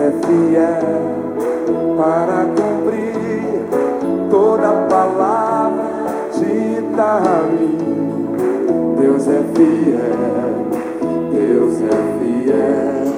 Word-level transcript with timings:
é 0.00 0.10
fiel 0.12 1.36
para 1.98 2.46
cumprir 2.46 3.66
toda 4.30 4.86
palavra 4.88 5.90
dita 6.32 7.18
a 7.18 7.42
mim. 7.42 7.76
Deus 8.98 9.28
é 9.28 9.42
fiel, 9.54 10.70
Deus 11.30 11.82
é 11.82 11.98
fiel. 12.18 13.10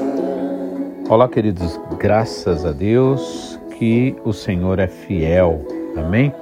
Olá, 1.08 1.28
queridos, 1.28 1.78
graças 2.00 2.66
a 2.66 2.72
Deus 2.72 3.60
que 3.78 4.16
o 4.24 4.32
Senhor 4.32 4.80
é 4.80 4.88
fiel. 4.88 5.60
Amém? 5.96 6.34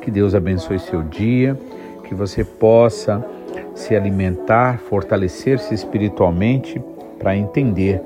Que 0.00 0.10
Deus 0.10 0.34
abençoe 0.34 0.80
seu 0.80 1.02
dia, 1.02 1.56
que 2.02 2.16
você 2.16 2.42
possa 2.44 3.24
se 3.76 3.94
alimentar, 3.94 4.78
fortalecer-se 4.78 5.72
espiritualmente 5.72 6.82
para 7.18 7.36
entender 7.36 8.02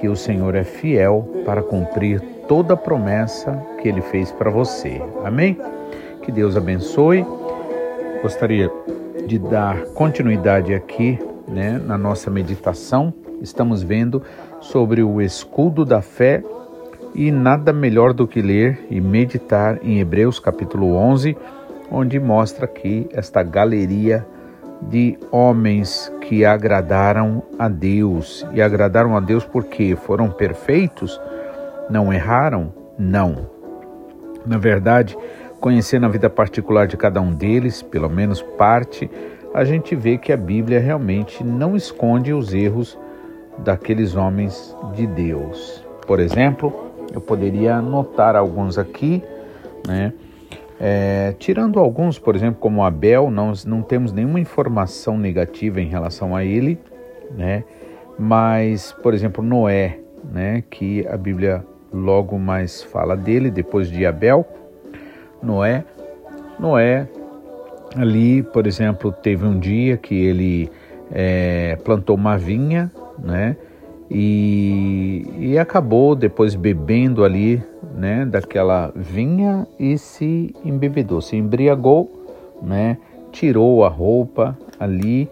que 0.00 0.08
o 0.08 0.16
Senhor 0.16 0.54
é 0.54 0.64
fiel 0.64 1.42
para 1.44 1.62
cumprir 1.62 2.20
toda 2.46 2.74
a 2.74 2.76
promessa 2.76 3.52
que 3.80 3.88
ele 3.88 4.00
fez 4.00 4.30
para 4.32 4.50
você. 4.50 5.02
Amém? 5.24 5.58
Que 6.22 6.32
Deus 6.32 6.56
abençoe. 6.56 7.24
Gostaria 8.22 8.70
de 9.26 9.38
dar 9.38 9.84
continuidade 9.94 10.74
aqui, 10.74 11.18
né, 11.46 11.80
na 11.84 11.98
nossa 11.98 12.30
meditação. 12.30 13.12
Estamos 13.40 13.82
vendo 13.82 14.22
sobre 14.60 15.02
o 15.02 15.20
escudo 15.20 15.84
da 15.84 16.00
fé 16.00 16.42
e 17.14 17.30
nada 17.30 17.72
melhor 17.72 18.12
do 18.12 18.26
que 18.26 18.40
ler 18.40 18.86
e 18.90 19.00
meditar 19.00 19.78
em 19.82 20.00
Hebreus 20.00 20.38
capítulo 20.38 20.94
11, 20.94 21.36
onde 21.90 22.18
mostra 22.18 22.64
aqui 22.64 23.08
esta 23.12 23.42
galeria 23.42 24.26
de 24.82 25.18
homens 25.30 26.12
que 26.20 26.44
agradaram 26.44 27.42
a 27.58 27.68
Deus. 27.68 28.46
E 28.52 28.62
agradaram 28.62 29.16
a 29.16 29.20
Deus 29.20 29.44
porque 29.44 29.96
foram 29.96 30.30
perfeitos? 30.30 31.20
Não 31.90 32.12
erraram? 32.12 32.72
Não. 32.98 33.50
Na 34.46 34.58
verdade, 34.58 35.16
conhecendo 35.60 36.06
a 36.06 36.08
vida 36.08 36.30
particular 36.30 36.86
de 36.86 36.96
cada 36.96 37.20
um 37.20 37.32
deles, 37.32 37.82
pelo 37.82 38.08
menos 38.08 38.40
parte, 38.42 39.10
a 39.54 39.64
gente 39.64 39.94
vê 39.94 40.16
que 40.16 40.32
a 40.32 40.36
Bíblia 40.36 40.78
realmente 40.78 41.42
não 41.42 41.74
esconde 41.74 42.32
os 42.32 42.54
erros 42.54 42.98
daqueles 43.58 44.14
homens 44.14 44.74
de 44.94 45.06
Deus. 45.06 45.84
Por 46.06 46.20
exemplo, 46.20 46.72
eu 47.12 47.20
poderia 47.20 47.76
anotar 47.76 48.36
alguns 48.36 48.78
aqui, 48.78 49.22
né? 49.86 50.12
É, 50.80 51.34
tirando 51.38 51.80
alguns, 51.80 52.18
por 52.18 52.36
exemplo, 52.36 52.60
como 52.60 52.84
Abel, 52.84 53.30
nós 53.30 53.64
não 53.64 53.82
temos 53.82 54.12
nenhuma 54.12 54.38
informação 54.38 55.18
negativa 55.18 55.80
em 55.80 55.88
relação 55.88 56.36
a 56.36 56.44
ele, 56.44 56.78
né? 57.36 57.64
Mas, 58.18 58.92
por 59.02 59.12
exemplo, 59.12 59.42
Noé, 59.42 59.98
né? 60.32 60.62
Que 60.70 61.06
a 61.08 61.16
Bíblia 61.16 61.64
logo 61.92 62.38
mais 62.38 62.82
fala 62.82 63.16
dele, 63.16 63.50
depois 63.50 63.90
de 63.90 64.06
Abel. 64.06 64.46
Noé, 65.42 65.84
Noé, 66.58 67.08
ali, 67.96 68.42
por 68.42 68.66
exemplo, 68.66 69.12
teve 69.12 69.44
um 69.44 69.58
dia 69.58 69.96
que 69.96 70.14
ele 70.14 70.70
é, 71.10 71.76
plantou 71.84 72.16
uma 72.16 72.36
vinha, 72.36 72.90
né? 73.18 73.56
E, 74.10 75.26
e 75.38 75.58
acabou 75.58 76.14
depois 76.14 76.54
bebendo 76.54 77.24
ali 77.24 77.62
né, 77.98 78.24
daquela 78.24 78.92
vinha 78.94 79.66
e 79.78 79.98
se 79.98 80.54
embebedou, 80.64 81.20
se 81.20 81.36
embriagou, 81.36 82.08
né, 82.62 82.96
tirou 83.32 83.84
a 83.84 83.88
roupa 83.88 84.56
ali 84.78 85.28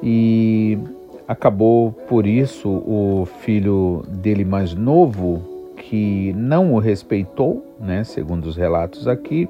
e 0.00 0.78
acabou 1.26 1.90
por 1.90 2.24
isso 2.24 2.68
o 2.68 3.26
filho 3.40 4.04
dele 4.08 4.44
mais 4.44 4.74
novo 4.74 5.42
que 5.76 6.32
não 6.34 6.72
o 6.72 6.78
respeitou, 6.78 7.66
né, 7.80 8.04
segundo 8.04 8.46
os 8.46 8.56
relatos 8.56 9.08
aqui, 9.08 9.48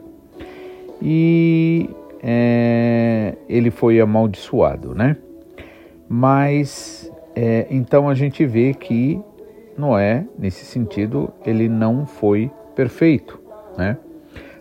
e 1.02 1.90
é, 2.22 3.34
ele 3.46 3.70
foi 3.70 4.00
amaldiçoado, 4.00 4.94
né? 4.94 5.18
Mas 6.08 7.12
é, 7.36 7.66
então 7.70 8.08
a 8.08 8.14
gente 8.14 8.46
vê 8.46 8.72
que 8.72 9.20
Noé, 9.76 10.26
nesse 10.38 10.64
sentido, 10.64 11.32
ele 11.44 11.68
não 11.68 12.06
foi 12.06 12.50
perfeito, 12.74 13.40
né? 13.76 13.96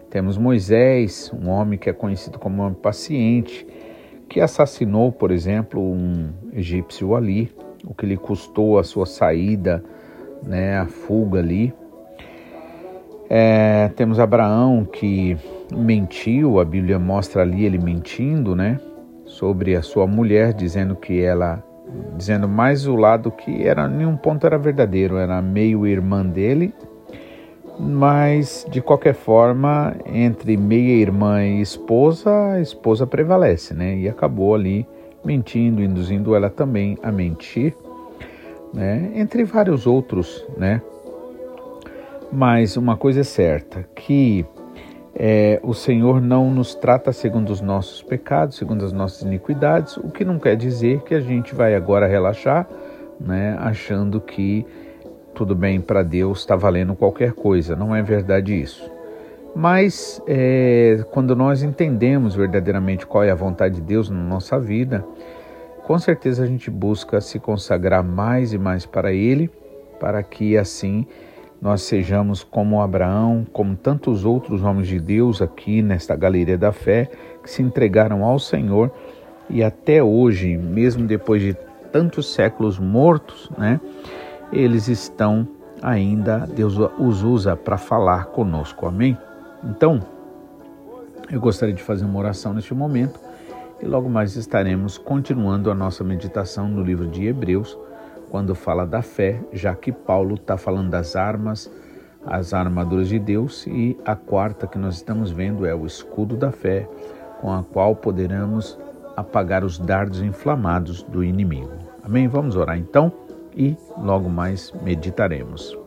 Temos 0.09 0.37
Moisés, 0.37 1.31
um 1.33 1.49
homem 1.49 1.77
que 1.77 1.89
é 1.89 1.93
conhecido 1.93 2.37
como 2.37 2.65
um 2.65 2.73
paciente, 2.73 3.65
que 4.29 4.39
assassinou, 4.39 5.11
por 5.11 5.31
exemplo, 5.31 5.81
um 5.81 6.29
egípcio 6.53 7.15
ali, 7.15 7.51
o 7.85 7.93
que 7.93 8.05
lhe 8.05 8.17
custou 8.17 8.77
a 8.77 8.83
sua 8.83 9.05
saída, 9.05 9.83
né, 10.43 10.77
a 10.77 10.85
fuga 10.85 11.39
ali. 11.39 11.73
É, 13.29 13.89
temos 13.95 14.19
Abraão 14.19 14.85
que 14.85 15.37
mentiu, 15.71 16.59
a 16.59 16.65
Bíblia 16.65 16.99
mostra 16.99 17.41
ali 17.41 17.65
ele 17.65 17.77
mentindo, 17.77 18.55
né, 18.55 18.79
sobre 19.25 19.75
a 19.75 19.81
sua 19.81 20.05
mulher, 20.05 20.53
dizendo 20.53 20.95
que 20.95 21.21
ela 21.21 21.63
dizendo 22.17 22.47
mais 22.47 22.87
o 22.87 22.95
lado 22.95 23.31
que 23.31 23.67
era 23.67 23.87
nenhum 23.87 24.15
ponto 24.15 24.45
era 24.45 24.57
verdadeiro, 24.57 25.17
era 25.17 25.41
meio 25.41 25.85
irmã 25.85 26.25
dele, 26.25 26.73
mas 27.79 28.65
de 28.69 28.81
qualquer 28.81 29.13
forma, 29.13 29.95
entre 30.05 30.55
meia 30.57 30.93
irmã 30.93 31.43
e 31.43 31.61
esposa, 31.61 32.53
a 32.53 32.61
esposa 32.61 33.07
prevalece, 33.07 33.73
né? 33.73 33.97
E 33.97 34.07
acabou 34.07 34.53
ali 34.53 34.87
mentindo, 35.23 35.81
induzindo 35.81 36.35
ela 36.35 36.49
também 36.49 36.97
a 37.01 37.11
mentir, 37.11 37.75
né? 38.73 39.11
Entre 39.15 39.43
vários 39.43 39.87
outros, 39.87 40.45
né? 40.57 40.81
Mas 42.31 42.77
uma 42.77 42.97
coisa 42.97 43.21
é 43.21 43.23
certa, 43.23 43.85
que 43.95 44.45
é, 45.15 45.59
o 45.61 45.73
Senhor 45.73 46.19
não 46.19 46.49
nos 46.49 46.73
trata 46.73 47.13
segundo 47.13 47.51
os 47.51 47.61
nossos 47.61 48.01
pecados, 48.01 48.57
segundo 48.57 48.83
as 48.83 48.91
nossas 48.91 49.21
iniquidades, 49.21 49.97
o 49.97 50.09
que 50.09 50.25
não 50.25 50.39
quer 50.39 50.55
dizer 50.55 51.01
que 51.01 51.13
a 51.13 51.21
gente 51.21 51.53
vai 51.53 51.75
agora 51.75 52.07
relaxar, 52.07 52.67
né, 53.19 53.55
achando 53.59 54.19
que 54.19 54.65
tudo 55.35 55.55
bem 55.55 55.79
para 55.79 56.01
Deus 56.01 56.39
está 56.39 56.55
valendo 56.55 56.95
qualquer 56.95 57.33
coisa. 57.33 57.75
Não 57.75 57.95
é 57.95 58.01
verdade 58.01 58.59
isso. 58.59 58.91
Mas 59.55 60.19
é, 60.27 61.05
quando 61.11 61.35
nós 61.35 61.61
entendemos 61.61 62.35
verdadeiramente 62.35 63.05
qual 63.05 63.23
é 63.23 63.29
a 63.29 63.35
vontade 63.35 63.75
de 63.75 63.81
Deus 63.81 64.09
na 64.09 64.17
nossa 64.17 64.59
vida, 64.59 65.05
com 65.83 65.97
certeza 65.99 66.43
a 66.43 66.47
gente 66.47 66.71
busca 66.71 67.21
se 67.21 67.39
consagrar 67.39 68.03
mais 68.03 68.51
e 68.51 68.57
mais 68.57 68.85
para 68.85 69.13
Ele, 69.13 69.49
para 69.99 70.23
que 70.23 70.57
assim 70.57 71.05
nós 71.63 71.83
sejamos 71.83 72.43
como 72.43 72.81
Abraão, 72.81 73.47
como 73.53 73.73
tantos 73.73 74.25
outros 74.25 74.61
homens 74.65 74.85
de 74.85 74.99
Deus 74.99 75.41
aqui 75.41 75.81
nesta 75.81 76.13
galeria 76.13 76.57
da 76.57 76.73
fé, 76.73 77.09
que 77.41 77.49
se 77.49 77.63
entregaram 77.63 78.25
ao 78.25 78.37
Senhor 78.37 78.91
e 79.49 79.63
até 79.63 80.03
hoje, 80.03 80.57
mesmo 80.57 81.07
depois 81.07 81.41
de 81.41 81.53
tantos 81.89 82.33
séculos 82.33 82.77
mortos, 82.77 83.49
né, 83.57 83.79
eles 84.51 84.89
estão 84.89 85.47
ainda, 85.81 86.39
Deus 86.39 86.77
os 86.99 87.23
usa 87.23 87.55
para 87.55 87.77
falar 87.77 88.25
conosco, 88.25 88.85
amém? 88.85 89.17
Então, 89.63 90.01
eu 91.31 91.39
gostaria 91.39 91.73
de 91.73 91.81
fazer 91.81 92.03
uma 92.03 92.19
oração 92.19 92.53
neste 92.53 92.73
momento 92.73 93.17
e 93.81 93.85
logo 93.85 94.09
mais 94.09 94.35
estaremos 94.35 94.97
continuando 94.97 95.71
a 95.71 95.73
nossa 95.73 96.03
meditação 96.03 96.67
no 96.67 96.83
livro 96.83 97.07
de 97.07 97.25
Hebreus 97.25 97.77
quando 98.33 98.55
fala 98.55 98.83
da 98.83 99.03
fé, 99.03 99.39
já 99.51 99.75
que 99.75 99.91
Paulo 99.91 100.33
está 100.33 100.57
falando 100.57 100.89
das 100.89 101.15
armas, 101.15 101.71
as 102.25 102.51
armaduras 102.51 103.07
de 103.07 103.19
Deus, 103.19 103.67
e 103.67 103.95
a 104.03 104.15
quarta 104.15 104.65
que 104.65 104.79
nós 104.79 104.95
estamos 104.95 105.29
vendo 105.29 105.67
é 105.67 105.75
o 105.75 105.85
escudo 105.85 106.35
da 106.35 106.51
fé, 106.51 106.89
com 107.39 107.53
a 107.53 107.63
qual 107.63 107.95
poderemos 107.95 108.75
apagar 109.15 109.63
os 109.63 109.77
dardos 109.77 110.19
inflamados 110.19 111.03
do 111.03 111.23
inimigo. 111.23 111.73
Amém? 112.01 112.27
Vamos 112.27 112.55
orar 112.55 112.75
então 112.75 113.13
e 113.55 113.77
logo 113.99 114.27
mais 114.29 114.73
meditaremos. 114.81 115.77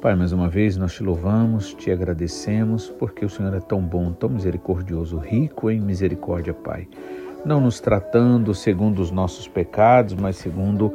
Pai, 0.00 0.14
mais 0.14 0.30
uma 0.30 0.48
vez 0.48 0.76
nós 0.76 0.94
te 0.94 1.02
louvamos, 1.02 1.74
te 1.74 1.90
agradecemos, 1.90 2.90
porque 2.90 3.24
o 3.24 3.28
Senhor 3.28 3.52
é 3.52 3.60
tão 3.60 3.80
bom, 3.80 4.12
tão 4.12 4.28
misericordioso, 4.28 5.18
rico 5.18 5.68
em 5.68 5.80
misericórdia, 5.80 6.54
Pai 6.54 6.86
não 7.44 7.60
nos 7.60 7.80
tratando 7.80 8.54
segundo 8.54 9.00
os 9.00 9.10
nossos 9.10 9.46
pecados, 9.46 10.14
mas 10.14 10.36
segundo 10.36 10.92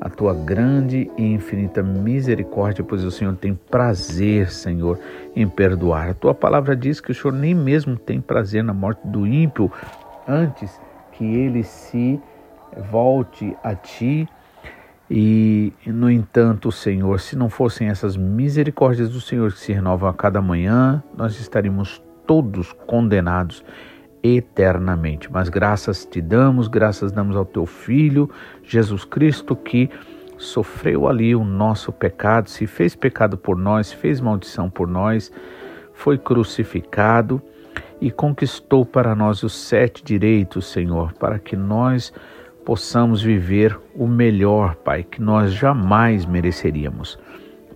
a 0.00 0.10
tua 0.10 0.34
grande 0.34 1.08
e 1.16 1.22
infinita 1.22 1.80
misericórdia, 1.80 2.82
pois 2.82 3.04
o 3.04 3.10
Senhor 3.10 3.36
tem 3.36 3.54
prazer, 3.54 4.50
Senhor, 4.50 4.98
em 5.36 5.48
perdoar. 5.48 6.10
A 6.10 6.14
tua 6.14 6.34
palavra 6.34 6.74
diz 6.74 7.00
que 7.00 7.12
o 7.12 7.14
Senhor 7.14 7.32
nem 7.32 7.54
mesmo 7.54 7.96
tem 7.96 8.20
prazer 8.20 8.64
na 8.64 8.74
morte 8.74 9.06
do 9.06 9.24
ímpio, 9.24 9.70
antes 10.26 10.80
que 11.12 11.24
ele 11.24 11.62
se 11.62 12.20
volte 12.90 13.56
a 13.62 13.76
ti. 13.76 14.28
E, 15.08 15.72
no 15.86 16.10
entanto, 16.10 16.72
Senhor, 16.72 17.20
se 17.20 17.36
não 17.36 17.48
fossem 17.48 17.88
essas 17.88 18.16
misericórdias 18.16 19.10
do 19.10 19.20
Senhor 19.20 19.52
que 19.52 19.60
se 19.60 19.72
renovam 19.72 20.08
a 20.08 20.14
cada 20.14 20.40
manhã, 20.40 21.00
nós 21.16 21.38
estaríamos 21.38 22.02
todos 22.26 22.72
condenados 22.72 23.62
eternamente. 24.22 25.30
Mas 25.30 25.48
graças 25.48 26.04
te 26.04 26.20
damos, 26.20 26.68
graças 26.68 27.10
damos 27.12 27.36
ao 27.36 27.44
teu 27.44 27.66
Filho, 27.66 28.30
Jesus 28.62 29.04
Cristo, 29.04 29.56
que 29.56 29.90
sofreu 30.38 31.08
ali 31.08 31.34
o 31.34 31.44
nosso 31.44 31.92
pecado, 31.92 32.50
se 32.50 32.66
fez 32.66 32.94
pecado 32.94 33.36
por 33.36 33.56
nós, 33.56 33.92
fez 33.92 34.20
maldição 34.20 34.68
por 34.68 34.88
nós, 34.88 35.32
foi 35.92 36.18
crucificado 36.18 37.40
e 38.00 38.10
conquistou 38.10 38.84
para 38.84 39.14
nós 39.14 39.42
os 39.42 39.54
sete 39.54 40.02
direitos, 40.02 40.66
Senhor, 40.66 41.12
para 41.12 41.38
que 41.38 41.54
nós 41.56 42.12
possamos 42.64 43.22
viver 43.22 43.78
o 43.94 44.06
melhor, 44.06 44.74
Pai, 44.76 45.04
que 45.04 45.22
nós 45.22 45.52
jamais 45.52 46.26
mereceríamos. 46.26 47.18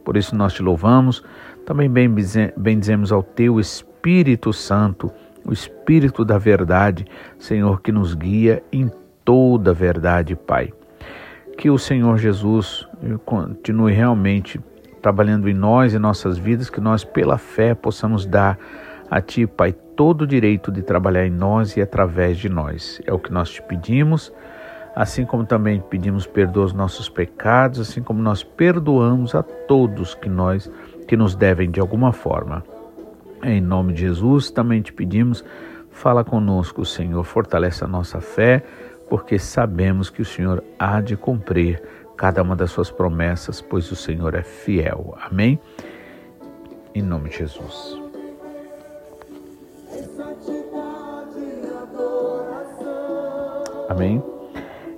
Por 0.05 0.17
isso 0.17 0.35
nós 0.35 0.53
te 0.53 0.63
louvamos, 0.63 1.23
também 1.65 1.89
bendizemos 2.57 3.13
ao 3.13 3.23
teu 3.23 3.61
Espírito 3.61 4.53
Santo, 4.53 5.11
o 5.47 5.53
Espírito 5.53 6.25
da 6.25 6.39
verdade, 6.39 7.07
Senhor, 7.39 7.81
que 7.81 7.93
nos 7.93 8.15
guia 8.15 8.63
em 8.73 8.91
toda 9.25 9.71
a 9.71 9.75
verdade, 9.75 10.35
Pai. 10.35 10.73
Que 11.57 11.71
o 11.71 11.79
Senhor 11.79 12.19
Jesus 12.19 12.87
continue 13.25 13.93
realmente 13.93 14.61
trabalhando 15.01 15.49
em 15.49 15.55
nós 15.55 15.95
e 15.95 15.99
nossas 15.99 16.37
vidas, 16.37 16.69
que 16.69 16.81
nós, 16.81 17.05
pela 17.05 17.39
fé, 17.39 17.75
possamos 17.75 18.27
dar 18.27 18.59
a 19.09 19.21
Ti, 19.21 19.47
Pai, 19.47 19.73
todo 19.73 20.23
o 20.23 20.27
direito 20.27 20.73
de 20.73 20.83
trabalhar 20.83 21.25
em 21.25 21.31
nós 21.31 21.77
e 21.77 21.81
através 21.81 22.37
de 22.39 22.49
nós. 22.49 23.01
É 23.07 23.13
o 23.13 23.19
que 23.19 23.33
nós 23.33 23.51
te 23.51 23.63
pedimos, 23.63 24.33
assim 24.97 25.25
como 25.25 25.47
também 25.47 25.81
pedimos 25.81 26.27
perdoa 26.27 26.65
os 26.65 26.73
nossos 26.73 27.09
pecados, 27.09 27.79
assim 27.79 28.03
como 28.03 28.21
nós 28.21 28.43
perdoamos 28.43 29.35
a 29.35 29.43
todos 29.43 30.15
que 30.15 30.29
nós 30.29 30.71
que 31.07 31.17
nos 31.17 31.37
devem 31.37 31.71
de 31.71 31.79
alguma 31.79 32.13
forma. 32.13 32.65
Em 33.43 33.61
nome 33.61 33.93
de 33.93 34.01
Jesus, 34.01 34.51
também 34.51 34.81
te 34.81 34.93
pedimos, 34.93 35.45
fala 35.91 36.25
conosco, 36.25 36.85
Senhor, 36.85 37.23
fortalece 37.25 37.85
a 37.85 37.87
nossa 37.87 38.21
fé, 38.21 38.63
porque 39.09 39.39
sabemos 39.39 40.11
que 40.11 40.23
o 40.23 40.25
Senhor 40.25 40.63
há 40.79 41.01
de 41.01 41.17
cumprir 41.17 41.83
cada 42.17 42.43
uma 42.43 42.57
das 42.57 42.71
suas 42.71 42.91
promessas, 42.91 43.61
pois 43.61 43.91
o 43.93 43.97
Senhor 43.97 44.35
é 44.35 44.43
fiel. 44.43 45.17
Amém? 45.21 45.61
Em 46.95 47.03
nome 47.03 47.29
de 47.29 47.39
Jesus. 47.39 48.01
Amém? 53.89 54.23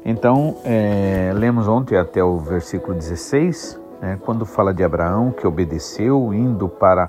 Então, 0.05 0.57
é, 0.65 1.33
lemos 1.35 1.69
ontem 1.69 1.99
até 1.99 2.25
o 2.25 2.39
versículo 2.39 2.95
16, 2.95 3.79
né, 4.01 4.19
quando 4.25 4.47
fala 4.47 4.73
de 4.73 4.83
Abraão 4.83 5.33
que 5.33 5.47
obedeceu, 5.47 6.33
indo 6.33 6.69
para 6.69 7.09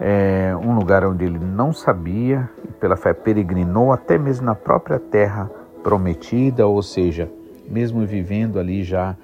é, 0.00 0.54
um 0.56 0.74
lugar 0.74 1.04
onde 1.04 1.24
ele 1.24 1.38
não 1.38 1.72
sabia, 1.72 2.48
e 2.64 2.72
pela 2.72 2.96
fé 2.96 3.12
peregrinou 3.12 3.92
até 3.92 4.18
mesmo 4.18 4.46
na 4.46 4.54
própria 4.54 4.98
terra 4.98 5.50
prometida, 5.82 6.66
ou 6.66 6.82
seja, 6.82 7.30
mesmo 7.68 8.04
vivendo 8.04 8.58
ali 8.58 8.82
já 8.82 9.16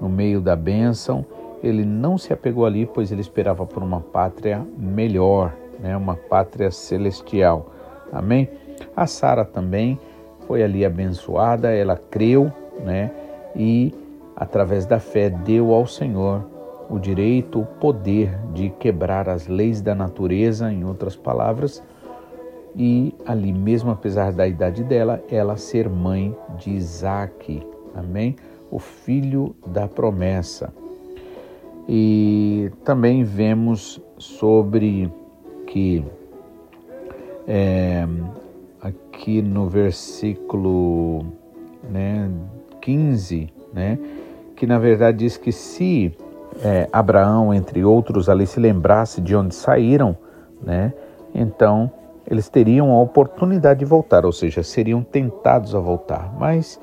no 0.00 0.08
meio 0.08 0.40
da 0.40 0.56
bênção, 0.56 1.24
ele 1.62 1.84
não 1.84 2.18
se 2.18 2.32
apegou 2.32 2.66
ali, 2.66 2.86
pois 2.86 3.10
ele 3.10 3.20
esperava 3.20 3.64
por 3.64 3.82
uma 3.82 4.00
pátria 4.00 4.62
melhor, 4.76 5.52
né, 5.78 5.96
uma 5.96 6.14
pátria 6.14 6.70
celestial. 6.70 7.72
Amém? 8.12 8.48
A 8.94 9.06
Sara 9.06 9.44
também 9.44 9.98
foi 10.46 10.62
ali 10.62 10.84
abençoada, 10.84 11.70
ela 11.70 11.96
creu, 11.96 12.52
né, 12.84 13.10
e 13.54 13.94
através 14.36 14.84
da 14.84 14.98
fé 14.98 15.30
deu 15.30 15.72
ao 15.72 15.86
Senhor 15.86 16.55
o 16.88 16.98
direito, 16.98 17.60
o 17.60 17.66
poder 17.66 18.36
de 18.52 18.70
quebrar 18.70 19.28
as 19.28 19.46
leis 19.46 19.80
da 19.80 19.94
natureza, 19.94 20.72
em 20.72 20.84
outras 20.84 21.16
palavras, 21.16 21.82
e 22.74 23.14
ali 23.24 23.52
mesmo 23.52 23.90
apesar 23.90 24.32
da 24.32 24.46
idade 24.46 24.84
dela, 24.84 25.22
ela 25.30 25.56
ser 25.56 25.88
mãe 25.88 26.36
de 26.58 26.70
Isaac, 26.70 27.66
amém? 27.94 28.36
O 28.70 28.78
filho 28.78 29.56
da 29.66 29.88
promessa. 29.88 30.72
E 31.88 32.70
também 32.84 33.24
vemos 33.24 34.00
sobre 34.18 35.10
que 35.66 36.04
é, 37.46 38.06
aqui 38.80 39.40
no 39.40 39.68
versículo 39.68 41.24
né, 41.88 42.30
15, 42.80 43.48
né, 43.72 43.98
que 44.54 44.66
na 44.66 44.78
verdade 44.78 45.18
diz 45.18 45.36
que 45.36 45.52
se 45.52 46.12
é, 46.62 46.88
Abraão, 46.92 47.52
entre 47.52 47.84
outros, 47.84 48.28
ali 48.28 48.46
se 48.46 48.58
lembrasse 48.58 49.20
de 49.20 49.34
onde 49.36 49.54
saíram, 49.54 50.16
né? 50.62 50.92
Então 51.34 51.90
eles 52.28 52.48
teriam 52.48 52.90
a 52.90 53.00
oportunidade 53.00 53.80
de 53.80 53.84
voltar, 53.84 54.26
ou 54.26 54.32
seja, 54.32 54.62
seriam 54.62 55.02
tentados 55.02 55.74
a 55.74 55.78
voltar, 55.78 56.34
mas 56.38 56.80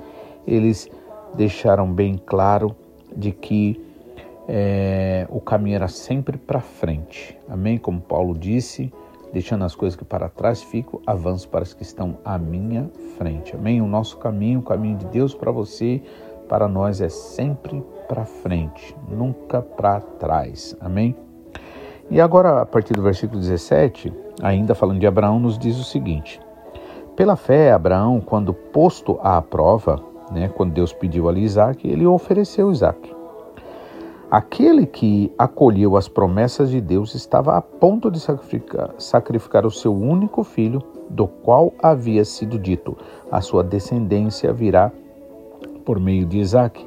eles 0.48 0.90
deixaram 1.36 1.92
bem 1.92 2.18
claro 2.18 2.76
de 3.16 3.32
que 3.32 3.82
é, 4.48 5.28
o 5.30 5.42
caminho 5.42 5.76
era 5.76 5.88
sempre 5.88 6.38
para 6.38 6.62
frente. 6.62 7.38
Amém? 7.50 7.78
Como 7.78 8.00
Paulo 8.00 8.38
disse, 8.38 8.92
deixando 9.34 9.66
as 9.66 9.76
coisas 9.76 9.98
que 9.98 10.06
para 10.06 10.30
trás 10.30 10.62
fico, 10.62 11.02
avanço 11.06 11.50
para 11.50 11.64
as 11.64 11.74
que 11.74 11.84
estão 11.84 12.18
à 12.24 12.38
minha 12.38 12.90
frente. 13.18 13.56
Amém? 13.56 13.82
O 13.82 13.88
nosso 13.88 14.18
caminho, 14.18 14.60
o 14.60 14.64
caminho 14.64 14.98
de 14.98 15.06
Deus 15.08 15.34
para 15.34 15.52
você, 15.52 16.02
para 16.48 16.68
nós 16.68 17.02
é 17.02 17.10
sempre 17.10 17.84
para 18.08 18.26
frente, 18.26 18.96
nunca 19.10 19.62
para 19.62 20.00
trás. 20.00 20.76
Amém? 20.80 21.16
E 22.10 22.20
agora, 22.22 22.62
a 22.62 22.66
partir 22.66 22.94
do 22.94 23.02
versículo 23.02 23.40
17, 23.40 24.14
ainda 24.42 24.76
falando 24.76 25.00
de 25.00 25.08
Abraão, 25.08 25.40
nos 25.40 25.58
diz 25.58 25.80
o 25.80 25.84
seguinte: 25.84 26.40
Pela 27.16 27.36
fé, 27.36 27.72
Abraão, 27.72 28.22
quando 28.22 28.54
posto 28.54 29.20
à 29.22 29.42
prova, 29.42 30.04
né, 30.32 30.50
quando 30.50 30.74
Deus 30.74 30.94
pediu 30.94 31.30
ali 31.30 31.42
Isaac, 31.42 31.88
ele 31.88 32.06
ofereceu 32.06 32.72
Isaac. 32.72 33.14
Aquele 34.30 34.88
que 34.88 35.32
acolheu 35.38 35.96
as 35.96 36.08
promessas 36.08 36.72
de 36.72 36.82
Deus 36.82 37.14
estava 37.14 37.56
a 37.56 37.62
ponto 37.62 38.10
de 38.10 38.20
sacrificar, 38.20 38.90
sacrificar 38.98 39.66
o 39.66 39.72
seu 39.72 39.94
único 39.94 40.44
filho, 40.44 40.82
do 41.10 41.28
qual 41.28 41.72
havia 41.82 42.26
sido 42.26 42.58
dito: 42.58 42.98
a 43.32 43.42
sua 43.42 43.64
descendência 43.64 44.52
virá 44.52 44.92
por 45.86 46.00
meio 46.00 46.26
de 46.26 46.40
Isaac. 46.40 46.86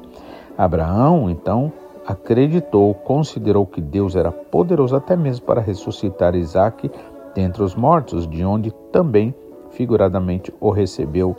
Abraão, 0.57 1.29
então, 1.29 1.71
acreditou, 2.05 2.93
considerou 2.93 3.65
que 3.65 3.79
Deus 3.79 4.15
era 4.15 4.31
poderoso 4.31 4.95
até 4.95 5.15
mesmo 5.15 5.45
para 5.45 5.61
ressuscitar 5.61 6.35
Isaac 6.35 6.89
dentre 7.35 7.61
os 7.61 7.75
mortos, 7.75 8.27
de 8.27 8.43
onde 8.43 8.73
também, 8.91 9.35
figuradamente, 9.71 10.53
o 10.59 10.71
recebeu 10.71 11.35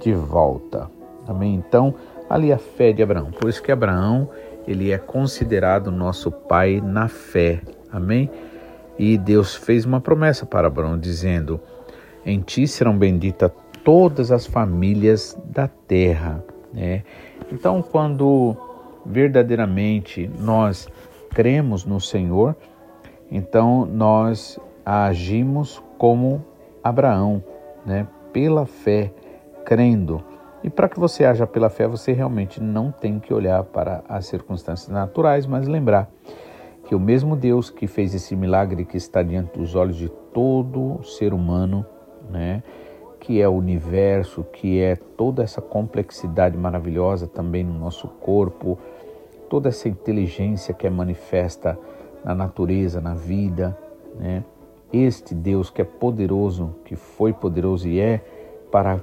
de 0.00 0.12
volta. 0.12 0.90
Amém? 1.26 1.54
Então, 1.54 1.94
ali 2.28 2.52
a 2.52 2.58
fé 2.58 2.92
de 2.92 3.02
Abraão. 3.02 3.30
Por 3.30 3.48
isso 3.48 3.62
que 3.62 3.70
Abraão, 3.70 4.28
ele 4.66 4.90
é 4.90 4.98
considerado 4.98 5.90
nosso 5.90 6.30
pai 6.30 6.80
na 6.84 7.06
fé. 7.06 7.60
Amém? 7.92 8.30
E 8.98 9.16
Deus 9.16 9.54
fez 9.54 9.84
uma 9.84 10.00
promessa 10.00 10.44
para 10.44 10.66
Abraão, 10.66 10.98
dizendo: 10.98 11.60
Em 12.26 12.40
ti 12.40 12.66
serão 12.66 12.96
benditas 12.98 13.52
todas 13.84 14.32
as 14.32 14.46
famílias 14.46 15.38
da 15.44 15.68
terra. 15.68 16.42
Né? 16.78 17.02
Então, 17.50 17.82
quando 17.82 18.56
verdadeiramente 19.04 20.30
nós 20.38 20.88
cremos 21.30 21.84
no 21.84 22.00
Senhor, 22.00 22.54
então 23.30 23.84
nós 23.84 24.58
agimos 24.86 25.82
como 25.98 26.44
Abraão, 26.82 27.42
né? 27.84 28.06
pela 28.32 28.64
fé, 28.64 29.12
crendo. 29.64 30.22
E 30.62 30.70
para 30.70 30.88
que 30.88 30.98
você 30.98 31.24
haja 31.24 31.46
pela 31.46 31.68
fé, 31.68 31.86
você 31.86 32.12
realmente 32.12 32.62
não 32.62 32.92
tem 32.92 33.18
que 33.18 33.34
olhar 33.34 33.62
para 33.64 34.02
as 34.08 34.26
circunstâncias 34.26 34.88
naturais, 34.88 35.46
mas 35.46 35.66
lembrar 35.66 36.08
que 36.84 36.94
o 36.94 37.00
mesmo 37.00 37.36
Deus 37.36 37.70
que 37.70 37.86
fez 37.86 38.14
esse 38.14 38.34
milagre 38.34 38.84
que 38.84 38.96
está 38.96 39.22
diante 39.22 39.58
dos 39.58 39.74
olhos 39.74 39.96
de 39.96 40.08
todo 40.08 41.02
ser 41.04 41.34
humano, 41.34 41.84
né? 42.30 42.62
Que 43.20 43.40
é 43.40 43.48
o 43.48 43.52
universo, 43.52 44.44
que 44.44 44.80
é 44.80 44.96
toda 44.96 45.42
essa 45.42 45.60
complexidade 45.60 46.56
maravilhosa 46.56 47.26
também 47.26 47.64
no 47.64 47.78
nosso 47.78 48.08
corpo, 48.08 48.78
toda 49.48 49.68
essa 49.68 49.88
inteligência 49.88 50.72
que 50.72 50.86
é 50.86 50.90
manifesta 50.90 51.78
na 52.24 52.34
natureza, 52.34 53.00
na 53.00 53.14
vida, 53.14 53.76
né? 54.18 54.44
Este 54.92 55.34
Deus 55.34 55.68
que 55.68 55.82
é 55.82 55.84
poderoso, 55.84 56.74
que 56.84 56.96
foi 56.96 57.32
poderoso 57.32 57.86
e 57.86 58.00
é 58.00 58.20
para 58.70 59.02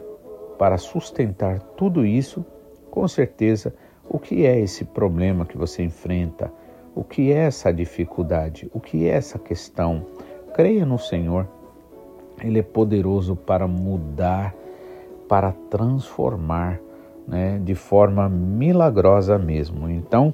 para 0.57 0.77
sustentar 0.77 1.59
tudo 1.75 2.05
isso, 2.05 2.45
com 2.89 3.05
certeza, 3.07 3.73
o 4.07 4.17
que 4.17 4.45
é 4.45 4.57
esse 4.59 4.85
problema 4.85 5.45
que 5.45 5.57
você 5.57 5.83
enfrenta? 5.83 6.51
O 6.95 7.03
que 7.03 7.31
é 7.31 7.39
essa 7.39 7.73
dificuldade? 7.73 8.69
O 8.73 8.79
que 8.79 9.05
é 9.05 9.11
essa 9.11 9.37
questão? 9.37 10.05
Creia 10.53 10.85
no 10.85 10.97
Senhor 10.97 11.45
ele 12.41 12.59
é 12.59 12.63
poderoso 12.63 13.35
para 13.35 13.67
mudar, 13.67 14.53
para 15.27 15.51
transformar, 15.69 16.79
né, 17.27 17.59
de 17.63 17.75
forma 17.75 18.29
milagrosa 18.29 19.37
mesmo. 19.37 19.89
Então, 19.89 20.33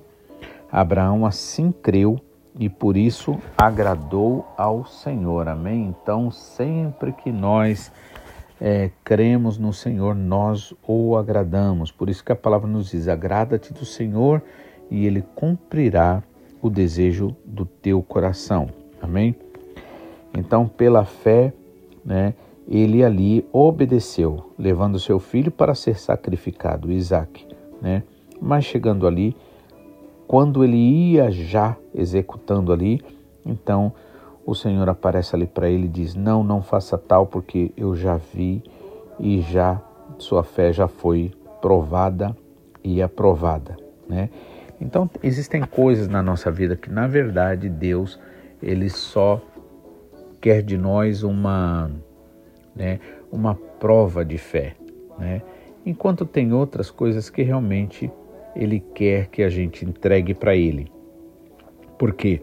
Abraão 0.72 1.26
assim 1.26 1.72
creu 1.72 2.20
e 2.60 2.70
por 2.70 2.98
isso 2.98 3.38
agradou 3.58 4.46
ao 4.58 4.86
Senhor. 4.86 5.48
Amém? 5.48 5.96
Então, 6.02 6.32
sempre 6.32 7.14
que 7.14 7.32
nós 7.32 7.92
é, 8.60 8.92
cremos 9.04 9.58
no 9.58 9.74
Senhor, 9.74 10.16
nós 10.16 10.74
o 10.88 11.16
agradamos. 11.18 11.92
Por 11.92 12.10
isso 12.10 12.24
que 12.24 12.32
a 12.32 12.36
palavra 12.36 12.70
nos 12.70 12.92
diz: 12.92 13.08
agrada-te 13.08 13.74
do 13.74 13.86
Senhor 13.86 14.42
e 14.90 15.06
ele 15.06 15.24
cumprirá 15.36 16.22
o 16.62 16.70
desejo 16.70 17.36
do 17.44 17.66
teu 17.66 18.02
coração. 18.04 18.68
Amém? 19.02 19.36
Então, 20.34 20.68
pela 20.68 21.04
fé, 21.04 21.52
né, 22.04 22.34
ele 22.68 23.04
ali 23.04 23.46
obedeceu, 23.52 24.52
levando 24.58 25.00
seu 25.00 25.20
filho 25.20 25.52
para 25.52 25.76
ser 25.76 25.98
sacrificado, 25.98 26.92
Isaac. 26.92 27.48
Né? 27.82 28.04
Mas 28.40 28.66
chegando 28.66 29.08
ali, 29.08 29.36
quando 30.28 30.64
ele 30.64 30.78
ia 30.78 31.32
já 31.32 31.76
executando 31.94 32.72
ali, 32.72 33.02
então 33.46 33.92
o 34.46 34.56
Senhor 34.56 34.88
aparece 34.88 35.36
ali 35.36 35.46
para 35.46 35.70
ele 35.70 35.86
e 35.86 35.90
diz: 35.90 36.16
Não, 36.16 36.44
não 36.44 36.62
faça 36.62 36.98
tal, 36.98 37.26
porque 37.26 37.72
eu 37.76 37.96
já 37.96 38.18
vi 38.18 38.64
e 39.20 39.42
já 39.42 39.82
sua 40.18 40.44
fé 40.44 40.72
já 40.72 40.88
foi 40.88 41.34
provada 41.62 42.36
e 42.84 43.02
aprovada, 43.02 43.78
né? 44.08 44.30
Então 44.80 45.10
existem 45.22 45.62
coisas 45.62 46.08
na 46.08 46.24
nossa 46.24 46.50
vida 46.52 46.76
que 46.76 46.90
na 46.90 47.08
verdade 47.08 47.70
Deus 47.70 48.20
ele 48.62 48.90
só 48.90 49.40
quer 50.42 50.64
de 50.64 50.78
nós 50.78 51.24
uma, 51.24 51.92
né, 52.76 53.00
uma 53.32 53.56
prova 53.56 54.26
de 54.26 54.38
fé, 54.38 54.76
né? 55.18 55.42
Enquanto 55.86 56.26
tem 56.26 56.54
outras 56.54 56.92
coisas 56.92 57.30
que 57.30 57.42
realmente 57.42 58.12
ele 58.56 58.80
quer 58.94 59.28
que 59.28 59.42
a 59.42 59.50
gente 59.50 59.86
entregue 59.86 60.34
para 60.34 60.56
ele. 60.56 60.92
Por 61.98 62.14
quê? 62.14 62.42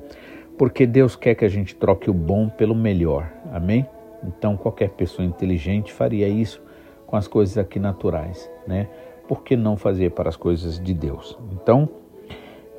Porque 0.56 0.86
Deus 0.86 1.14
quer 1.14 1.34
que 1.34 1.44
a 1.44 1.48
gente 1.48 1.76
troque 1.76 2.10
o 2.10 2.14
bom 2.14 2.48
pelo 2.48 2.74
melhor. 2.74 3.30
Amém? 3.52 3.86
Então 4.24 4.56
qualquer 4.56 4.90
pessoa 4.90 5.26
inteligente 5.26 5.92
faria 5.92 6.28
isso 6.28 6.62
com 7.06 7.16
as 7.16 7.28
coisas 7.28 7.56
aqui 7.56 7.78
naturais, 7.78 8.50
né? 8.66 8.88
Por 9.28 9.42
que 9.42 9.56
não 9.56 9.76
fazer 9.76 10.10
para 10.12 10.28
as 10.28 10.36
coisas 10.36 10.80
de 10.80 10.94
Deus? 10.94 11.38
Então, 11.52 11.88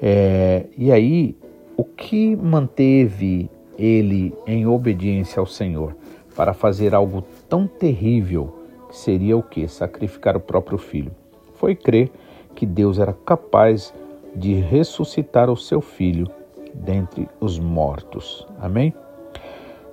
é, 0.02 0.66
e 0.78 0.92
aí, 0.92 1.36
o 1.78 1.84
que 1.84 2.36
manteve 2.36 3.50
ele 3.80 4.36
em 4.46 4.68
obediência 4.68 5.40
ao 5.40 5.46
Senhor 5.46 5.96
para 6.36 6.54
fazer 6.54 6.94
algo 6.94 7.24
tão 7.48 7.66
terrível 7.66 8.54
que 8.90 8.98
seria 8.98 9.38
o 9.38 9.42
que? 9.44 9.68
Sacrificar 9.68 10.36
o 10.36 10.40
próprio 10.40 10.78
filho. 10.78 11.12
Foi 11.54 11.76
crer 11.76 12.12
que 12.54 12.66
Deus 12.66 13.00
era 13.00 13.14
capaz 13.14 13.94
de 14.36 14.54
ressuscitar 14.54 15.50
o 15.50 15.56
seu 15.56 15.80
filho 15.80 16.28
dentre 16.74 17.28
os 17.40 17.58
mortos. 17.58 18.46
Amém? 18.60 18.94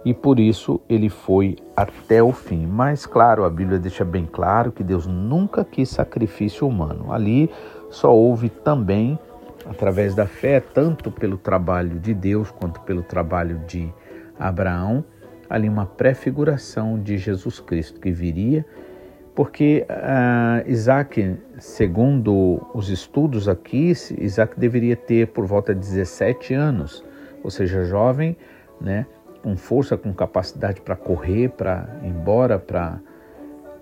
E 0.04 0.14
por 0.14 0.38
isso 0.38 0.80
ele 0.88 1.08
foi 1.08 1.56
até 1.76 2.22
o 2.22 2.32
fim. 2.32 2.66
Mas, 2.66 3.06
claro, 3.06 3.44
a 3.44 3.50
Bíblia 3.50 3.78
deixa 3.78 4.04
bem 4.04 4.24
claro 4.24 4.70
que 4.70 4.84
Deus 4.84 5.06
nunca 5.06 5.64
quis 5.64 5.88
sacrifício 5.88 6.66
humano. 6.66 7.12
Ali 7.12 7.50
só 7.90 8.14
houve 8.14 8.48
também 8.48 9.18
através 9.70 10.14
da 10.14 10.26
fé, 10.26 10.60
tanto 10.60 11.10
pelo 11.10 11.36
trabalho 11.36 11.98
de 11.98 12.14
Deus 12.14 12.50
quanto 12.50 12.80
pelo 12.80 13.02
trabalho 13.02 13.58
de 13.66 13.92
Abraão, 14.38 15.04
ali 15.48 15.68
uma 15.68 15.86
prefiguração 15.86 17.00
de 17.00 17.16
Jesus 17.18 17.60
Cristo 17.60 18.00
que 18.00 18.10
viria, 18.10 18.64
porque 19.34 19.86
uh, 19.90 20.68
Isaac, 20.68 21.36
segundo 21.58 22.66
os 22.74 22.88
estudos 22.88 23.48
aqui, 23.48 23.92
Isaac 24.18 24.58
deveria 24.58 24.96
ter 24.96 25.28
por 25.28 25.44
volta 25.44 25.74
de 25.74 25.80
17 25.80 26.54
anos, 26.54 27.04
ou 27.44 27.50
seja, 27.50 27.84
jovem, 27.84 28.36
né, 28.80 29.06
com 29.42 29.56
força, 29.56 29.96
com 29.96 30.12
capacidade 30.12 30.80
para 30.80 30.96
correr, 30.96 31.50
para 31.50 31.86
ir 32.02 32.08
embora, 32.08 32.58
para 32.58 32.98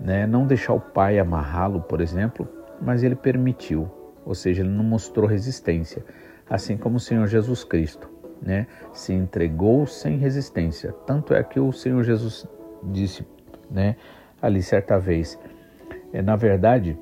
né, 0.01 0.27
não 0.27 0.47
deixar 0.47 0.75
o 0.75 0.81
pai 0.81 1.19
amarrá-lo, 1.19 1.81
por 1.81 2.01
exemplo, 2.01 2.49
mas 2.83 3.03
ele 3.03 3.15
permitiu 3.15 3.89
ou 4.25 4.35
seja, 4.35 4.63
ele 4.63 4.71
não 4.71 4.85
mostrou 4.85 5.27
resistência, 5.27 6.05
assim 6.49 6.77
como 6.77 6.97
o 6.97 7.01
Senhor 7.01 7.27
Jesus 7.27 7.65
Cristo, 7.65 8.09
né? 8.41 8.67
Se 8.93 9.13
entregou 9.13 9.87
sem 9.87 10.17
resistência. 10.19 10.93
Tanto 11.07 11.35
é 11.35 11.43
que 11.43 11.59
o 11.61 11.73
Senhor 11.73 12.03
Jesus 12.03 12.47
disse, 12.83 13.27
né, 13.71 13.97
ali 14.41 14.63
certa 14.63 14.99
vez, 14.99 15.39
é 16.13 16.21
na 16.21 16.37
verdade, 16.37 16.99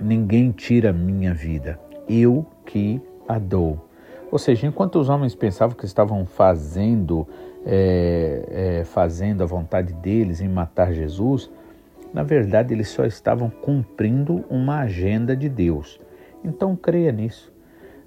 ninguém 0.00 0.52
tira 0.52 0.92
minha 0.92 1.32
vida, 1.34 1.78
eu 2.08 2.46
que 2.66 3.00
a 3.26 3.38
dou. 3.38 3.88
Ou 4.30 4.38
seja, 4.38 4.66
enquanto 4.66 5.00
os 5.00 5.08
homens 5.08 5.34
pensavam 5.34 5.76
que 5.76 5.84
estavam 5.84 6.24
fazendo, 6.24 7.26
é, 7.66 8.78
é, 8.80 8.84
fazendo 8.84 9.42
a 9.42 9.46
vontade 9.46 9.92
deles 9.94 10.40
em 10.40 10.48
matar 10.48 10.92
Jesus, 10.92 11.50
na 12.14 12.22
verdade 12.22 12.72
eles 12.72 12.88
só 12.88 13.04
estavam 13.04 13.50
cumprindo 13.50 14.44
uma 14.48 14.80
agenda 14.80 15.36
de 15.36 15.48
Deus. 15.48 16.00
Então 16.44 16.76
creia 16.76 17.12
nisso. 17.12 17.52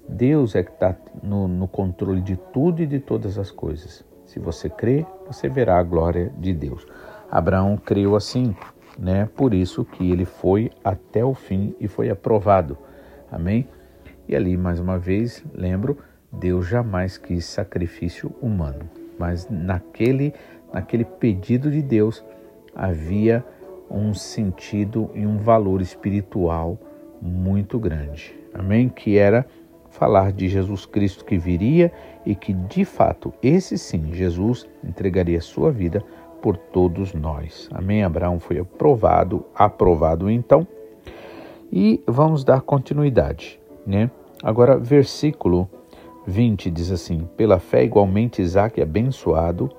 Deus 0.08 0.54
é 0.54 0.62
que 0.62 0.70
está 0.70 0.94
no, 1.22 1.48
no, 1.48 1.66
controle 1.66 2.20
de 2.20 2.36
tudo 2.36 2.82
e 2.82 2.86
de 2.86 3.00
todas 3.00 3.38
as 3.38 3.50
coisas. 3.50 4.04
Se 4.26 4.38
você 4.38 4.68
crê, 4.68 5.06
você 5.26 5.48
verá 5.48 5.78
a 5.78 5.82
glória 5.82 6.32
de 6.38 6.52
Deus. 6.52 6.86
Abraão 7.30 7.76
creu 7.76 8.14
assim, 8.14 8.54
né? 8.98 9.28
Por 9.34 9.54
isso 9.54 9.84
que 9.84 10.10
ele 10.10 10.24
foi 10.24 10.70
até 10.82 11.24
o 11.24 11.34
fim 11.34 11.74
e 11.80 11.88
foi 11.88 12.10
aprovado. 12.10 12.76
Amém? 13.30 13.66
E 14.28 14.36
ali, 14.36 14.56
mais 14.56 14.78
uma 14.78 14.98
vez, 14.98 15.44
lembro, 15.54 15.98
Deus 16.30 16.66
jamais 16.66 17.16
quis 17.16 17.44
sacrifício 17.44 18.30
humano. 18.40 18.88
Mas 19.18 19.48
naquele, 19.48 20.34
naquele 20.72 21.04
pedido 21.04 21.70
de 21.70 21.80
Deus 21.80 22.24
havia 22.74 23.44
um 23.90 24.12
sentido 24.12 25.10
e 25.14 25.26
um 25.26 25.38
valor 25.38 25.80
espiritual 25.80 26.78
muito 27.24 27.78
grande. 27.78 28.34
Amém? 28.52 28.88
Que 28.88 29.16
era 29.16 29.46
falar 29.88 30.32
de 30.32 30.48
Jesus 30.48 30.84
Cristo 30.84 31.24
que 31.24 31.38
viria 31.38 31.90
e 32.26 32.34
que 32.34 32.52
de 32.52 32.84
fato 32.84 33.32
esse 33.42 33.78
sim, 33.78 34.12
Jesus 34.12 34.66
entregaria 34.84 35.40
sua 35.40 35.70
vida 35.70 36.04
por 36.42 36.56
todos 36.56 37.14
nós. 37.14 37.68
Amém? 37.72 38.04
Abraão 38.04 38.38
foi 38.38 38.58
aprovado, 38.58 39.46
aprovado 39.54 40.28
então. 40.28 40.66
E 41.72 42.02
vamos 42.06 42.44
dar 42.44 42.60
continuidade, 42.60 43.58
né? 43.86 44.10
Agora, 44.42 44.76
versículo 44.76 45.68
20 46.26 46.70
diz 46.70 46.90
assim: 46.90 47.26
Pela 47.36 47.58
fé, 47.58 47.82
igualmente, 47.84 48.42
Isaac 48.42 48.80
abençoado, 48.80 49.70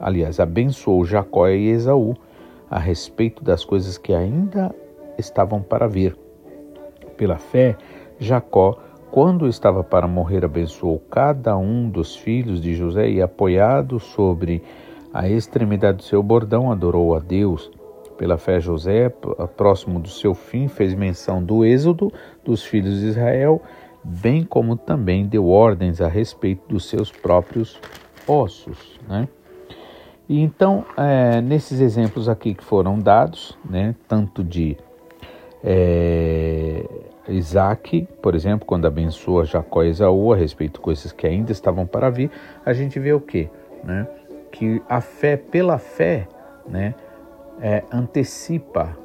aliás, 0.00 0.40
abençoou 0.40 1.04
Jacó 1.04 1.48
e 1.48 1.68
Esaú 1.68 2.16
a 2.70 2.78
respeito 2.78 3.44
das 3.44 3.64
coisas 3.64 3.98
que 3.98 4.14
ainda 4.14 4.74
estavam 5.18 5.60
para 5.62 5.86
vir 5.86 6.16
pela 7.18 7.36
fé, 7.36 7.76
Jacó, 8.18 8.78
quando 9.10 9.48
estava 9.48 9.82
para 9.82 10.06
morrer, 10.06 10.44
abençoou 10.44 10.98
cada 11.10 11.56
um 11.56 11.90
dos 11.90 12.16
filhos 12.16 12.60
de 12.60 12.74
José 12.74 13.10
e, 13.10 13.20
apoiado 13.20 13.98
sobre 13.98 14.62
a 15.12 15.28
extremidade 15.28 15.98
do 15.98 16.02
seu 16.04 16.22
bordão, 16.22 16.70
adorou 16.70 17.14
a 17.14 17.18
Deus. 17.18 17.70
Pela 18.16 18.38
fé, 18.38 18.60
José, 18.60 19.08
próximo 19.56 19.98
do 19.98 20.08
seu 20.08 20.34
fim, 20.34 20.68
fez 20.68 20.94
menção 20.94 21.42
do 21.42 21.64
êxodo 21.64 22.12
dos 22.44 22.62
filhos 22.64 23.00
de 23.00 23.06
Israel, 23.06 23.60
bem 24.02 24.44
como 24.44 24.76
também 24.76 25.26
deu 25.26 25.48
ordens 25.48 26.00
a 26.00 26.08
respeito 26.08 26.68
dos 26.68 26.88
seus 26.88 27.10
próprios 27.10 27.80
ossos. 28.26 28.98
Né? 29.08 29.28
E 30.28 30.40
então, 30.40 30.84
é, 30.96 31.40
nesses 31.40 31.80
exemplos 31.80 32.28
aqui 32.28 32.54
que 32.54 32.64
foram 32.64 32.98
dados, 32.98 33.56
né, 33.68 33.94
tanto 34.06 34.44
de 34.44 34.76
é, 35.64 36.84
Isaac, 37.28 38.08
por 38.22 38.34
exemplo, 38.34 38.66
quando 38.66 38.86
abençoa 38.86 39.44
Jacó 39.44 39.82
e 39.82 39.88
Esaú 39.88 40.32
a 40.32 40.36
respeito 40.36 40.74
de 40.74 40.80
coisas 40.80 41.12
que 41.12 41.26
ainda 41.26 41.52
estavam 41.52 41.86
para 41.86 42.10
vir, 42.10 42.30
a 42.64 42.72
gente 42.72 42.98
vê 42.98 43.12
o 43.12 43.20
quê? 43.20 43.48
Né? 43.84 44.06
Que 44.50 44.82
a 44.88 45.00
fé, 45.00 45.36
pela 45.36 45.78
fé, 45.78 46.26
né, 46.66 46.94
é, 47.60 47.82
antecipa 47.92 48.96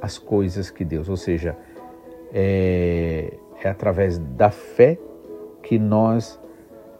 as 0.00 0.18
coisas 0.18 0.70
que 0.70 0.84
Deus, 0.84 1.08
ou 1.08 1.16
seja, 1.16 1.56
é, 2.32 3.32
é 3.62 3.68
através 3.68 4.18
da 4.18 4.50
fé 4.50 4.98
que 5.62 5.78
nós 5.78 6.38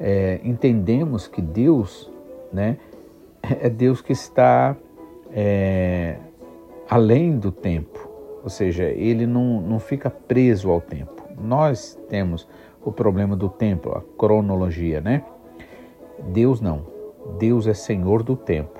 é, 0.01 0.41
entendemos 0.43 1.27
que 1.29 1.43
Deus, 1.43 2.11
né, 2.53 2.79
é 3.43 3.69
Deus 3.69 4.01
que 4.01 4.13
está 4.13 4.77
é, 5.33 6.17
além 6.89 7.39
do 7.39 7.51
tempo, 7.51 8.04
ou 8.45 8.51
seja, 8.51 8.85
ele 8.85 9.27
não, 9.27 9.63
não 9.63 9.81
fica 9.81 10.11
preso 10.11 10.71
ao 10.71 10.79
tempo. 10.79 11.25
Nós 11.41 11.99
temos 12.11 12.47
o 12.85 12.93
problema 12.93 13.35
do 13.35 13.49
tempo, 13.49 13.89
a 13.97 14.03
cronologia, 14.19 15.01
né? 15.01 15.25
Deus 16.29 16.61
não. 16.61 16.83
Deus 17.39 17.67
é 17.67 17.73
Senhor 17.73 18.23
do 18.23 18.37
tempo. 18.37 18.79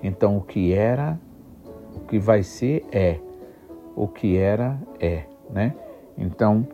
Então 0.00 0.36
o 0.36 0.40
que 0.40 0.72
era, 0.72 1.18
o 1.96 2.00
que 2.06 2.20
vai 2.20 2.44
ser 2.44 2.86
é, 2.92 3.18
o 3.96 4.06
que 4.06 4.36
era 4.36 4.80
é, 5.00 5.24
né? 5.50 5.74
Então, 6.16 6.68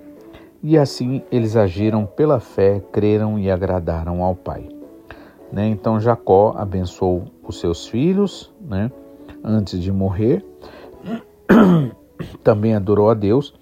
e 0.62 0.76
assim 0.76 1.22
eles 1.32 1.56
agiram 1.56 2.04
pela 2.04 2.38
fé, 2.38 2.82
creram 2.92 3.38
e 3.38 3.50
agradaram 3.50 4.22
ao 4.22 4.36
Pai. 4.36 4.68
Né? 5.50 5.68
Então 5.68 5.98
Jacó 5.98 6.54
abençoou 6.54 7.24
os 7.42 7.58
seus 7.60 7.88
filhos, 7.88 8.54
né? 8.60 8.92
Antes 9.42 9.80
de 9.80 9.90
morrer 9.90 10.44
também 12.42 12.74
adorou 12.74 13.10
a 13.10 13.14
Deus. 13.14 13.54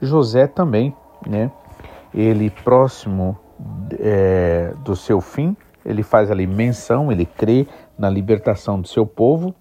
José 0.00 0.46
também, 0.46 0.94
né? 1.26 1.50
ele 2.14 2.50
próximo 2.50 3.38
é, 3.98 4.72
do 4.84 4.94
seu 4.94 5.20
fim, 5.20 5.56
ele 5.84 6.02
faz 6.02 6.30
ali 6.30 6.46
menção, 6.46 7.10
ele 7.10 7.26
crê 7.26 7.66
na 7.98 8.08
libertação 8.08 8.80
do 8.80 8.88
seu 8.88 9.04
povo 9.04 9.54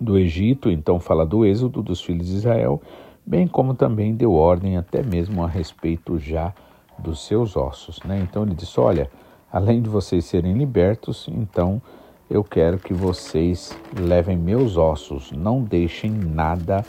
do 0.00 0.18
Egito, 0.18 0.70
então 0.70 1.00
fala 1.00 1.24
do 1.24 1.44
êxodo 1.44 1.82
dos 1.82 2.02
filhos 2.02 2.26
de 2.26 2.34
Israel, 2.34 2.80
bem 3.24 3.46
como 3.46 3.74
também 3.74 4.14
deu 4.14 4.32
ordem 4.32 4.76
até 4.76 5.02
mesmo 5.02 5.42
a 5.42 5.48
respeito 5.48 6.18
já 6.18 6.52
dos 6.98 7.26
seus 7.26 7.56
ossos. 7.56 8.00
Né? 8.04 8.20
Então 8.20 8.42
ele 8.42 8.54
disse: 8.54 8.78
Olha, 8.78 9.10
além 9.50 9.80
de 9.80 9.88
vocês 9.88 10.24
serem 10.24 10.54
libertos, 10.54 11.28
então 11.30 11.80
eu 12.28 12.42
quero 12.44 12.78
que 12.78 12.92
vocês 12.92 13.76
levem 13.98 14.36
meus 14.36 14.76
ossos, 14.76 15.32
não 15.32 15.62
deixem 15.62 16.10
nada 16.10 16.84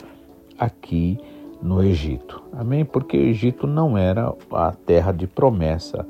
aqui 0.58 1.18
no 1.62 1.82
Egito. 1.82 2.42
Amém? 2.52 2.84
Porque 2.84 3.16
o 3.16 3.20
Egito 3.20 3.66
não 3.66 3.96
era 3.96 4.32
a 4.52 4.72
terra 4.72 5.12
de 5.12 5.26
promessa 5.26 6.06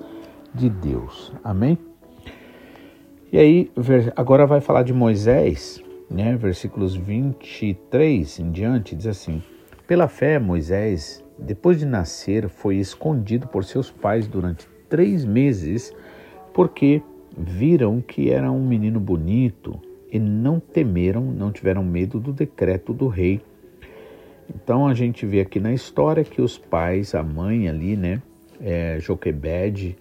de 0.55 0.69
Deus. 0.69 1.33
Amém? 1.43 1.79
E 3.33 3.39
aí, 3.39 3.71
agora 4.15 4.47
vai 4.47 4.61
falar 4.61 4.83
de 4.83 4.93
Moisés, 4.93 5.83
né? 6.11 6.37
Versículos 6.37 6.95
23 6.95 8.39
em 8.39 8.51
diante, 8.51 8.95
diz 8.95 9.07
assim: 9.07 9.43
Pela 9.87 10.09
fé, 10.09 10.39
Moisés, 10.39 11.25
depois 11.39 11.79
de 11.79 11.85
nascer, 11.85 12.49
foi 12.49 12.77
escondido 12.77 13.47
por 13.49 13.65
seus 13.65 13.91
pais 13.91 14.27
durante 14.27 14.69
três 14.89 15.25
meses, 15.25 15.93
porque 16.55 17.03
viram 17.37 18.01
que 18.01 18.31
era 18.31 18.51
um 18.51 18.65
menino 18.65 18.99
bonito 18.99 19.79
e 20.11 20.19
não 20.19 20.59
temeram, 20.59 21.23
não 21.23 21.53
tiveram 21.53 21.85
medo 21.85 22.19
do 22.19 22.33
decreto 22.33 22.95
do 22.95 23.09
rei. 23.09 23.43
Então 24.55 24.87
a 24.87 24.95
gente 24.95 25.27
vê 25.27 25.41
aqui 25.41 25.59
na 25.61 25.73
história 25.73 26.25
que 26.25 26.41
os 26.41 26.57
pais, 26.59 27.15
a 27.15 27.23
mãe 27.23 27.69
ali, 27.69 27.97
né, 27.97 28.23
é, 28.61 28.99
Joquebed, 29.01 29.97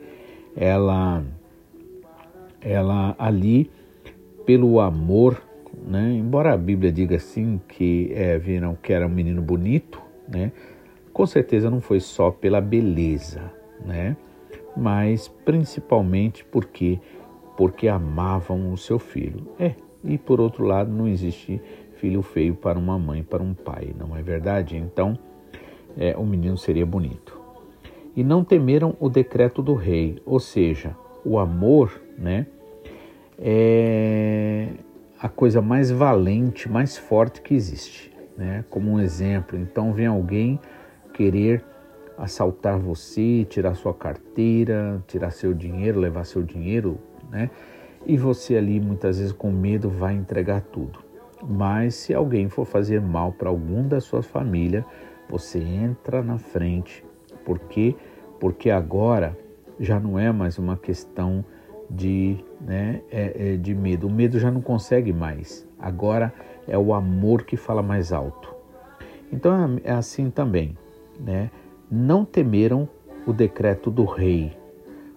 ela, 0.55 1.23
ela 2.61 3.15
ali, 3.17 3.69
pelo 4.45 4.79
amor, 4.79 5.41
né, 5.85 6.13
embora 6.13 6.53
a 6.53 6.57
Bíblia 6.57 6.91
diga 6.91 7.17
assim 7.17 7.59
que 7.67 8.11
é, 8.13 8.37
viram 8.37 8.75
que 8.75 8.93
era 8.93 9.05
um 9.05 9.09
menino 9.09 9.41
bonito, 9.41 10.01
né, 10.27 10.51
com 11.11 11.25
certeza 11.25 11.69
não 11.69 11.81
foi 11.81 11.99
só 11.99 12.31
pela 12.31 12.61
beleza, 12.61 13.41
né, 13.85 14.15
mas 14.75 15.27
principalmente 15.27 16.43
porque 16.45 16.99
porque 17.55 17.87
amavam 17.87 18.73
o 18.73 18.77
seu 18.77 18.99
filho. 18.99 19.47
É, 19.57 19.75
e 20.03 20.17
por 20.17 20.39
outro 20.39 20.65
lado, 20.65 20.91
não 20.91 21.07
existe 21.07 21.61
filho 21.97 22.21
feio 22.21 22.55
para 22.55 22.77
uma 22.77 22.97
mãe, 22.97 23.23
para 23.23 23.41
um 23.43 23.53
pai, 23.53 23.93
não 23.97 24.15
é 24.15 24.21
verdade? 24.21 24.77
Então, 24.77 25.17
é, 25.97 26.15
o 26.17 26.25
menino 26.25 26.57
seria 26.57 26.85
bonito. 26.85 27.39
E 28.15 28.23
não 28.23 28.43
temeram 28.43 28.95
o 28.99 29.09
decreto 29.09 29.61
do 29.61 29.73
rei, 29.73 30.21
ou 30.25 30.39
seja, 30.39 30.95
o 31.23 31.37
amor, 31.37 32.01
né, 32.17 32.47
é 33.37 34.69
a 35.19 35.29
coisa 35.29 35.61
mais 35.61 35.89
valente, 35.89 36.69
mais 36.69 36.97
forte 36.97 37.41
que 37.41 37.53
existe, 37.53 38.11
né? 38.37 38.63
Como 38.69 38.91
um 38.91 38.99
exemplo, 38.99 39.57
então 39.57 39.93
vem 39.93 40.05
alguém 40.05 40.59
querer 41.13 41.63
assaltar 42.17 42.77
você, 42.77 43.45
tirar 43.49 43.75
sua 43.75 43.93
carteira, 43.93 45.03
tirar 45.07 45.31
seu 45.31 45.53
dinheiro, 45.53 45.99
levar 45.99 46.25
seu 46.25 46.43
dinheiro, 46.43 46.99
né? 47.31 47.49
E 48.05 48.17
você 48.17 48.55
ali 48.55 48.79
muitas 48.79 49.17
vezes 49.17 49.31
com 49.31 49.51
medo 49.51 49.89
vai 49.89 50.13
entregar 50.13 50.61
tudo. 50.61 50.99
Mas 51.47 51.95
se 51.95 52.13
alguém 52.13 52.49
for 52.49 52.65
fazer 52.65 53.01
mal 53.01 53.31
para 53.31 53.49
algum 53.49 53.87
da 53.87 54.01
sua 54.01 54.23
família, 54.23 54.85
você 55.29 55.59
entra 55.59 56.23
na 56.23 56.37
frente. 56.37 57.03
Por 57.43 57.59
quê? 57.59 57.95
Porque 58.39 58.69
agora 58.69 59.37
já 59.79 59.99
não 59.99 60.17
é 60.17 60.31
mais 60.31 60.57
uma 60.57 60.77
questão 60.77 61.43
de, 61.89 62.37
né, 62.61 63.01
é, 63.11 63.53
é 63.53 63.57
de 63.57 63.75
medo. 63.75 64.07
O 64.07 64.11
medo 64.11 64.39
já 64.39 64.49
não 64.49 64.61
consegue 64.61 65.13
mais. 65.13 65.67
Agora 65.79 66.33
é 66.67 66.77
o 66.77 66.93
amor 66.93 67.43
que 67.43 67.55
fala 67.57 67.83
mais 67.83 68.11
alto. 68.11 68.53
Então 69.31 69.79
é 69.83 69.91
assim 69.91 70.29
também, 70.29 70.77
né? 71.19 71.51
Não 71.89 72.25
temeram 72.25 72.87
o 73.25 73.33
decreto 73.33 73.91
do 73.91 74.05
rei, 74.05 74.57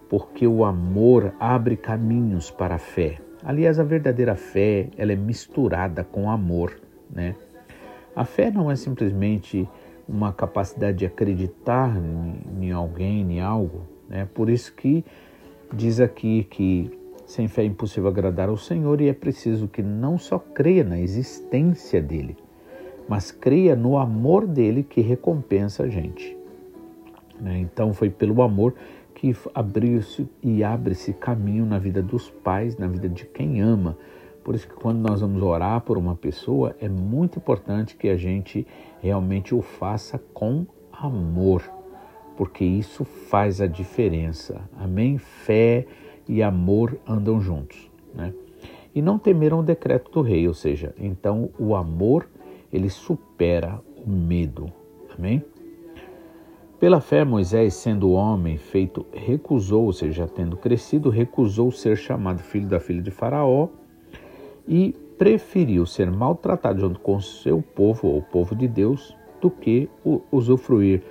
porque 0.07 0.45
o 0.45 0.63
amor 0.63 1.33
abre 1.39 1.75
caminhos 1.75 2.51
para 2.51 2.75
a 2.75 2.79
fé. 2.79 3.19
Aliás, 3.43 3.79
a 3.79 3.83
verdadeira 3.83 4.35
fé, 4.35 4.89
ela 4.97 5.13
é 5.13 5.15
misturada 5.15 6.03
com 6.03 6.29
amor, 6.29 6.79
né? 7.09 7.35
A 8.15 8.25
fé 8.25 8.51
não 8.51 8.69
é 8.69 8.75
simplesmente 8.75 9.67
uma 10.07 10.33
capacidade 10.33 10.97
de 10.97 11.05
acreditar 11.05 11.95
em 12.59 12.71
alguém, 12.71 13.21
em 13.21 13.39
algo, 13.39 13.83
né? 14.09 14.27
Por 14.33 14.49
isso 14.49 14.73
que 14.73 15.05
diz 15.73 15.99
aqui 15.99 16.43
que 16.49 16.91
sem 17.25 17.47
fé 17.47 17.61
é 17.61 17.65
impossível 17.65 18.09
agradar 18.09 18.49
ao 18.49 18.57
Senhor 18.57 18.99
e 18.99 19.07
é 19.07 19.13
preciso 19.13 19.67
que 19.67 19.83
não 19.83 20.17
só 20.17 20.39
creia 20.39 20.83
na 20.83 20.99
existência 20.99 22.01
dele, 22.01 22.35
mas 23.07 23.31
creia 23.31 23.75
no 23.75 23.97
amor 23.97 24.47
dele 24.47 24.83
que 24.83 24.99
recompensa 24.99 25.83
a 25.83 25.87
gente. 25.87 26.35
Né? 27.39 27.59
Então 27.59 27.93
foi 27.93 28.09
pelo 28.09 28.41
amor 28.41 28.73
que 29.19 29.35
abriu-se 29.53 30.29
e 30.41 30.63
abre-se 30.63 31.11
caminho 31.11 31.65
na 31.65 31.77
vida 31.77 32.01
dos 32.01 32.29
pais, 32.29 32.77
na 32.77 32.87
vida 32.87 33.09
de 33.09 33.25
quem 33.25 33.59
ama. 33.59 33.97
Por 34.45 34.55
isso 34.55 34.65
que 34.65 34.73
quando 34.73 34.99
nós 34.99 35.19
vamos 35.19 35.43
orar 35.43 35.81
por 35.81 35.97
uma 35.97 36.15
pessoa, 36.15 36.73
é 36.79 36.87
muito 36.87 37.37
importante 37.37 37.97
que 37.97 38.07
a 38.07 38.15
gente 38.15 38.65
realmente 39.01 39.53
o 39.53 39.61
faça 39.61 40.17
com 40.33 40.65
amor, 40.89 41.61
porque 42.37 42.63
isso 42.63 43.03
faz 43.03 43.59
a 43.59 43.67
diferença. 43.67 44.61
Amém? 44.77 45.17
Fé 45.17 45.85
e 46.25 46.41
amor 46.41 46.97
andam 47.05 47.41
juntos, 47.41 47.91
né? 48.15 48.33
E 48.95 49.01
não 49.01 49.19
temeram 49.19 49.59
o 49.59 49.63
decreto 49.63 50.09
do 50.09 50.21
rei, 50.21 50.47
ou 50.47 50.53
seja, 50.53 50.95
então 50.97 51.49
o 51.59 51.75
amor 51.75 52.25
ele 52.71 52.89
supera 52.89 53.81
o 53.97 54.09
medo. 54.09 54.71
Amém? 55.13 55.43
Pela 56.79 57.01
fé, 57.01 57.25
Moisés, 57.25 57.73
sendo 57.73 58.11
homem 58.11 58.57
feito, 58.57 59.05
recusou, 59.11 59.83
ou 59.83 59.91
seja, 59.91 60.25
tendo 60.27 60.55
crescido, 60.55 61.09
recusou 61.09 61.71
ser 61.71 61.97
chamado 61.97 62.39
filho 62.39 62.67
da 62.67 62.79
filha 62.79 63.01
de 63.01 63.11
Faraó 63.11 63.67
e 64.65 64.95
preferiu 65.17 65.85
ser 65.85 66.09
maltratado 66.09 66.79
junto 66.79 67.01
com 67.01 67.19
seu 67.19 67.61
povo, 67.61 68.07
ou 68.07 68.19
o 68.19 68.21
povo 68.21 68.55
de 68.55 68.65
Deus, 68.65 69.13
do 69.41 69.49
que 69.49 69.89
usufruir 70.31 71.03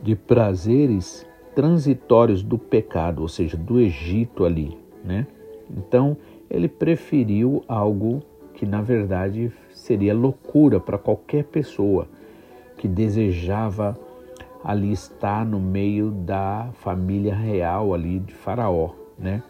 de 0.00 0.14
prazeres 0.14 1.26
transitórios 1.52 2.40
do 2.40 2.56
pecado, 2.56 3.22
ou 3.22 3.28
seja, 3.28 3.56
do 3.56 3.80
Egito 3.80 4.44
ali, 4.44 4.78
né? 5.04 5.26
Então, 5.68 6.16
ele 6.48 6.68
preferiu 6.68 7.64
algo 7.66 8.22
que 8.54 8.64
na 8.64 8.82
verdade 8.82 9.50
seria 9.72 10.14
loucura 10.14 10.78
para 10.78 10.96
qualquer 10.96 11.42
pessoa 11.42 12.06
que 12.76 12.86
desejava 12.86 13.98
ali 14.66 14.90
está 14.90 15.44
no 15.44 15.60
meio 15.60 16.10
da 16.10 16.70
família 16.80 17.32
real 17.32 17.94
ali 17.94 18.18
de 18.18 18.34
Faraó, 18.34 18.90
né? 19.16 19.40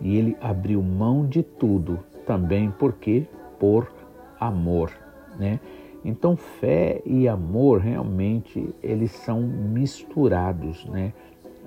E 0.00 0.16
ele 0.16 0.36
abriu 0.40 0.80
mão 0.80 1.26
de 1.26 1.42
tudo 1.42 1.98
também 2.24 2.70
porque 2.78 3.26
por 3.58 3.90
amor, 4.38 4.92
né? 5.36 5.58
Então 6.04 6.36
fé 6.36 7.02
e 7.04 7.26
amor 7.26 7.80
realmente 7.80 8.72
eles 8.80 9.10
são 9.10 9.40
misturados, 9.40 10.84
né? 10.84 11.12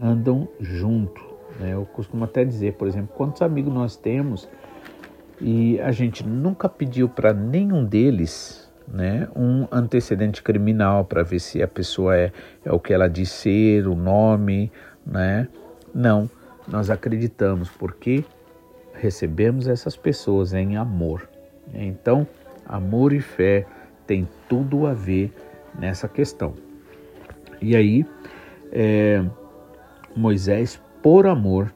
Andam 0.02 0.48
junto, 0.62 1.22
né? 1.60 1.74
Eu 1.74 1.86
costumo 1.86 2.24
até 2.24 2.46
dizer, 2.46 2.76
por 2.76 2.88
exemplo, 2.88 3.14
quantos 3.18 3.42
amigos 3.42 3.74
nós 3.74 3.98
temos 3.98 4.48
e 5.42 5.78
a 5.82 5.92
gente 5.92 6.26
nunca 6.26 6.70
pediu 6.70 7.10
para 7.10 7.34
nenhum 7.34 7.84
deles 7.84 8.63
né, 8.88 9.28
um 9.36 9.68
antecedente 9.72 10.42
criminal 10.42 11.06
para 11.06 11.24
ver 11.24 11.40
se 11.40 11.62
a 11.62 11.68
pessoa 11.68 12.16
é, 12.16 12.32
é 12.64 12.72
o 12.72 12.80
que 12.80 12.94
ela 12.94 13.10
diz 13.10 13.30
ser, 13.30 13.88
o 13.88 13.96
nome, 13.96 14.72
né? 15.06 15.48
Não, 15.94 16.30
nós 16.68 16.90
acreditamos 16.90 17.70
porque 17.70 18.24
recebemos 18.94 19.68
essas 19.68 19.96
pessoas 19.96 20.54
em 20.54 20.78
amor. 20.78 21.28
Então, 21.74 22.28
amor 22.66 23.14
e 23.14 23.20
fé 23.20 23.66
tem 24.06 24.28
tudo 24.48 24.86
a 24.86 24.94
ver 24.94 25.34
nessa 25.78 26.08
questão. 26.08 26.54
E 27.62 27.76
aí, 27.76 28.06
é, 28.72 29.24
Moisés, 30.16 30.82
por 31.02 31.26
amor 31.26 31.74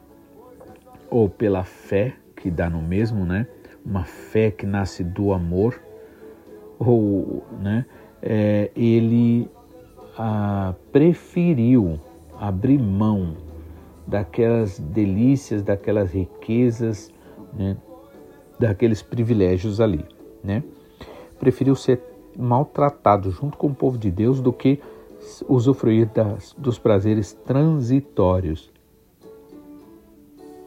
ou 1.10 1.30
pela 1.30 1.64
fé, 1.64 2.14
que 2.36 2.52
dá 2.52 2.70
no 2.70 2.82
mesmo, 2.82 3.26
né? 3.26 3.48
Uma 3.86 4.04
fé 4.04 4.52
que 4.52 4.66
nasce 4.66 5.04
do 5.04 5.34
amor, 5.34 5.82
ou 6.80 7.44
né, 7.60 7.86
é, 8.22 8.72
ele 8.76 9.50
ah, 10.18 10.74
preferiu 10.92 12.00
abrir 12.40 12.80
mão 12.80 13.36
daquelas 14.06 14.80
delícias, 14.80 15.62
daquelas 15.62 16.12
riquezas, 16.12 17.12
né, 17.54 17.78
daqueles 18.60 19.02
privilégios 19.02 19.82
ali, 19.82 20.06
né? 20.44 20.64
Preferiu 21.40 21.76
ser 21.76 22.02
maltratado 22.38 23.30
junto 23.32 23.58
com 23.58 23.68
o 23.68 23.76
povo 23.76 23.98
de 23.98 24.10
Deus 24.10 24.40
do 24.40 24.54
que 24.54 24.80
usufruir 25.48 26.08
das, 26.14 26.56
dos 26.58 26.80
prazeres 26.80 27.34
transitórios. 27.34 28.72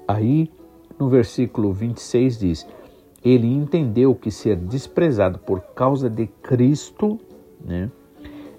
Aí, 0.07 0.51
no 0.99 1.09
versículo 1.09 1.73
26 1.73 2.39
diz: 2.39 2.67
Ele 3.25 3.47
entendeu 3.47 4.15
que 4.15 4.31
ser 4.31 4.57
desprezado 4.57 5.39
por 5.39 5.61
causa 5.75 6.09
de 6.09 6.27
Cristo, 6.27 7.21
né, 7.63 7.91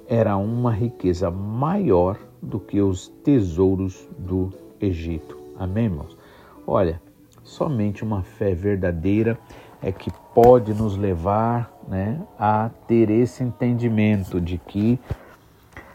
era 0.08 0.38
uma 0.38 0.72
riqueza 0.72 1.32
maior 1.32 2.20
do 2.42 2.60
que 2.60 2.82
os 2.82 3.08
tesouros 3.24 4.08
do 4.18 4.52
Egito. 4.80 5.38
Amém, 5.58 5.86
irmãos? 5.86 6.18
Olha, 6.66 7.02
somente 7.44 8.04
uma 8.04 8.22
fé 8.22 8.54
verdadeira 8.54 9.38
é 9.82 9.92
que 9.92 10.12
pode 10.34 10.74
nos 10.74 10.96
levar 10.96 11.72
né, 11.88 12.22
a 12.38 12.70
ter 12.88 13.10
esse 13.10 13.44
entendimento 13.44 14.40
de 14.40 14.58
que 14.58 15.00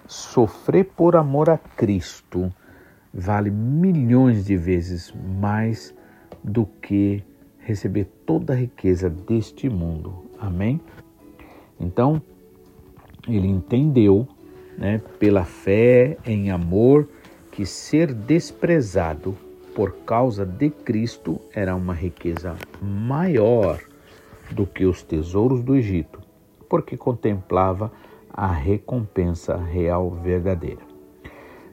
sofrer 0.06 0.84
por 0.84 1.16
amor 1.16 1.50
a 1.50 1.58
Cristo 1.58 2.52
vale 3.12 3.50
milhões 3.50 4.44
de 4.44 4.56
vezes 4.56 5.12
mais 5.40 5.94
do 6.42 6.66
que 6.66 7.24
receber 7.66 8.04
toda 8.24 8.52
a 8.52 8.56
riqueza 8.56 9.10
deste 9.10 9.68
mundo. 9.68 10.24
Amém? 10.38 10.80
Então, 11.80 12.22
ele 13.28 13.48
entendeu, 13.48 14.26
né, 14.78 15.02
pela 15.18 15.44
fé 15.44 16.16
em 16.24 16.50
amor, 16.50 17.08
que 17.50 17.66
ser 17.66 18.14
desprezado 18.14 19.36
por 19.74 19.96
causa 20.06 20.46
de 20.46 20.70
Cristo 20.70 21.40
era 21.52 21.74
uma 21.74 21.92
riqueza 21.92 22.54
maior 22.80 23.80
do 24.52 24.64
que 24.64 24.84
os 24.84 25.02
tesouros 25.02 25.62
do 25.62 25.74
Egito, 25.74 26.20
porque 26.68 26.96
contemplava 26.96 27.90
a 28.32 28.46
recompensa 28.46 29.56
real 29.56 30.10
verdadeira. 30.10 30.85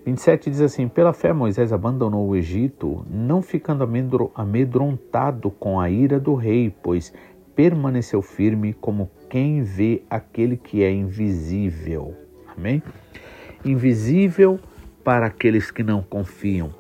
27 0.06 0.50
diz 0.50 0.62
assim: 0.62 0.88
Pela 0.88 1.14
fé, 1.14 1.32
Moisés 1.32 1.72
abandonou 1.72 2.28
o 2.28 2.36
Egito, 2.36 3.06
não 3.10 3.42
ficando 3.42 3.88
amedrontado 4.36 5.50
com 5.50 5.80
a 5.80 5.90
ira 5.90 6.20
do 6.20 6.36
rei, 6.36 6.74
pois 6.84 7.14
permaneceu 7.56 8.22
firme 8.22 8.74
como 8.74 9.10
quem 9.30 9.62
vê 9.62 10.04
aquele 10.10 10.58
que 10.58 10.84
é 10.84 10.92
invisível. 10.92 12.16
Amém? 12.56 12.84
Invisível 13.64 14.60
para 15.04 15.28
aqueles 15.28 15.72
que 15.72 15.84
não 15.84 16.02
confiam, 16.02 16.74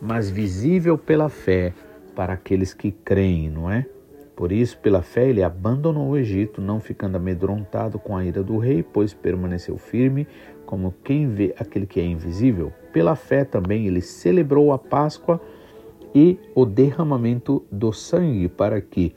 mas 0.00 0.30
visível 0.30 0.96
pela 0.96 1.28
fé 1.28 1.72
para 2.14 2.34
aqueles 2.34 2.72
que 2.74 2.90
creem, 2.90 3.50
não 3.50 3.70
é? 3.70 3.86
Por 4.34 4.50
isso, 4.50 4.78
pela 4.78 5.02
fé, 5.02 5.28
ele 5.28 5.42
abandonou 5.42 6.08
o 6.08 6.16
Egito, 6.16 6.60
não 6.60 6.80
ficando 6.80 7.16
amedrontado 7.16 7.98
com 7.98 8.16
a 8.16 8.24
ira 8.24 8.42
do 8.42 8.58
rei, 8.58 8.82
pois 8.82 9.12
permaneceu 9.12 9.76
firme, 9.76 10.26
como 10.72 10.94
quem 11.04 11.28
vê 11.28 11.54
aquele 11.58 11.86
que 11.86 12.00
é 12.00 12.02
invisível. 12.02 12.72
Pela 12.94 13.14
fé 13.14 13.44
também 13.44 13.86
ele 13.86 14.00
celebrou 14.00 14.72
a 14.72 14.78
Páscoa 14.78 15.38
e 16.14 16.38
o 16.54 16.64
derramamento 16.64 17.62
do 17.70 17.92
sangue, 17.92 18.48
para 18.48 18.80
que 18.80 19.14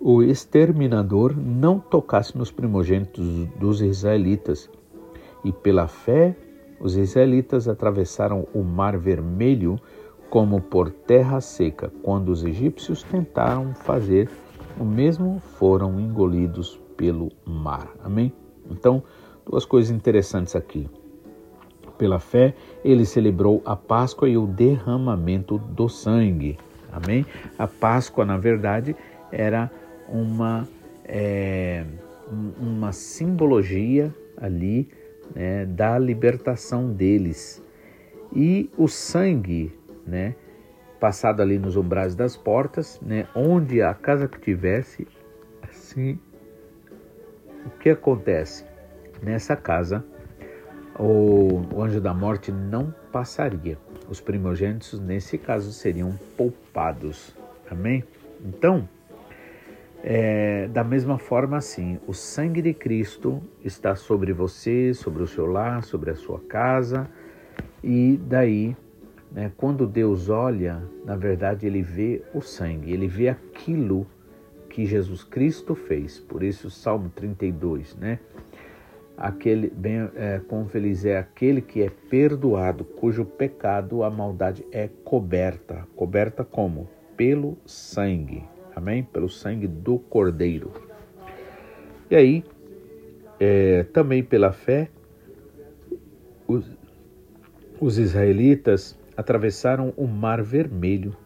o 0.00 0.22
exterminador 0.22 1.36
não 1.36 1.78
tocasse 1.78 2.34
nos 2.38 2.50
primogênitos 2.50 3.46
dos 3.60 3.82
israelitas. 3.82 4.70
E 5.44 5.52
pela 5.52 5.86
fé, 5.86 6.34
os 6.80 6.96
israelitas 6.96 7.68
atravessaram 7.68 8.48
o 8.54 8.62
Mar 8.62 8.96
Vermelho 8.96 9.78
como 10.30 10.62
por 10.62 10.90
terra 10.90 11.42
seca. 11.42 11.92
Quando 12.02 12.30
os 12.30 12.42
egípcios 12.42 13.02
tentaram 13.02 13.74
fazer 13.74 14.30
o 14.80 14.84
mesmo, 14.84 15.40
foram 15.58 16.00
engolidos 16.00 16.80
pelo 16.96 17.30
mar. 17.44 17.92
Amém? 18.02 18.32
Então, 18.70 19.02
duas 19.46 19.64
coisas 19.64 19.90
interessantes 19.90 20.54
aqui. 20.56 20.88
Pela 21.98 22.18
fé, 22.18 22.54
ele 22.84 23.04
celebrou 23.04 23.62
a 23.64 23.76
Páscoa 23.76 24.28
e 24.28 24.36
o 24.36 24.46
derramamento 24.46 25.58
do 25.58 25.88
sangue. 25.88 26.58
Amém? 26.90 27.24
A 27.58 27.66
Páscoa, 27.66 28.24
na 28.24 28.36
verdade, 28.36 28.96
era 29.30 29.70
uma, 30.08 30.68
é, 31.04 31.84
uma 32.58 32.92
simbologia 32.92 34.14
ali 34.36 34.88
né, 35.34 35.64
da 35.66 35.98
libertação 35.98 36.92
deles. 36.92 37.62
E 38.34 38.70
o 38.76 38.88
sangue 38.88 39.72
né? 40.06 40.34
Passado 41.00 41.40
ali 41.42 41.58
nos 41.58 41.76
umbrais 41.76 42.14
das 42.14 42.36
portas, 42.36 43.00
né? 43.00 43.26
Onde 43.34 43.82
a 43.82 43.92
casa 43.92 44.28
que 44.28 44.40
tivesse, 44.40 45.06
assim, 45.62 46.18
o 47.66 47.70
que 47.78 47.90
acontece? 47.90 48.64
Nessa 49.22 49.54
casa, 49.54 50.04
o, 50.98 51.62
anjo 51.80 52.00
da 52.00 52.12
morte 52.12 52.50
não 52.50 52.92
passaria. 53.12 53.78
Os 54.08 54.20
primogênitos, 54.20 54.98
nesse 54.98 55.38
caso, 55.38 55.72
seriam 55.72 56.18
poupados. 56.36 57.34
Amém? 57.70 58.04
Então, 58.44 58.88
é, 60.02 60.66
da 60.68 60.82
mesma 60.82 61.18
forma, 61.18 61.56
assim, 61.56 62.00
o 62.06 62.12
sangue 62.12 62.60
de 62.60 62.74
Cristo 62.74 63.40
está 63.64 63.94
sobre 63.94 64.32
você, 64.32 64.92
sobre 64.92 65.22
o 65.22 65.26
seu 65.26 65.46
lar, 65.46 65.84
sobre 65.84 66.10
a 66.10 66.16
sua 66.16 66.40
casa, 66.40 67.08
e 67.82 68.20
daí 68.28 68.76
né? 69.32 69.50
Quando 69.56 69.86
Deus 69.86 70.28
olha, 70.28 70.82
na 71.04 71.16
verdade, 71.16 71.66
ele 71.66 71.82
vê 71.82 72.22
o 72.34 72.40
sangue, 72.40 72.92
ele 72.92 73.08
vê 73.08 73.28
aquilo 73.28 74.06
que 74.68 74.84
Jesus 74.84 75.24
Cristo 75.24 75.74
fez. 75.74 76.18
Por 76.18 76.42
isso, 76.42 76.68
o 76.68 76.70
Salmo 76.70 77.10
32, 77.14 77.96
né? 77.96 78.18
Aquele, 79.16 79.70
bem, 79.70 80.10
é, 80.16 80.40
como 80.48 80.66
feliz 80.66 81.04
é 81.04 81.18
aquele 81.18 81.60
que 81.60 81.82
é 81.82 81.90
perdoado, 82.10 82.84
cujo 82.84 83.24
pecado, 83.24 84.02
a 84.02 84.10
maldade 84.10 84.64
é 84.72 84.88
coberta. 85.04 85.86
Coberta 85.94 86.44
como? 86.44 86.88
Pelo 87.16 87.56
sangue. 87.66 88.42
Amém? 88.74 89.02
Pelo 89.02 89.28
sangue 89.28 89.66
do 89.66 89.98
Cordeiro. 89.98 90.72
E 92.10 92.16
aí, 92.16 92.44
é, 93.38 93.84
também 93.84 94.22
pela 94.22 94.52
fé, 94.52 94.88
os, 96.48 96.76
os 97.80 97.98
israelitas 97.98 98.98
atravessaram 99.16 99.92
o 99.96 100.06
Mar 100.06 100.42
Vermelho 100.42 101.16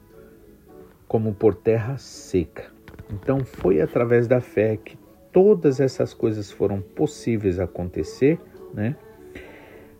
como 1.06 1.34
por 1.34 1.54
terra 1.54 1.96
seca. 1.98 2.72
Então 3.10 3.44
foi 3.44 3.80
através 3.80 4.26
da 4.26 4.40
fé 4.40 4.76
que 4.76 4.98
todas 5.36 5.80
essas 5.80 6.14
coisas 6.14 6.50
foram 6.50 6.80
possíveis 6.80 7.60
acontecer, 7.60 8.40
né? 8.72 8.96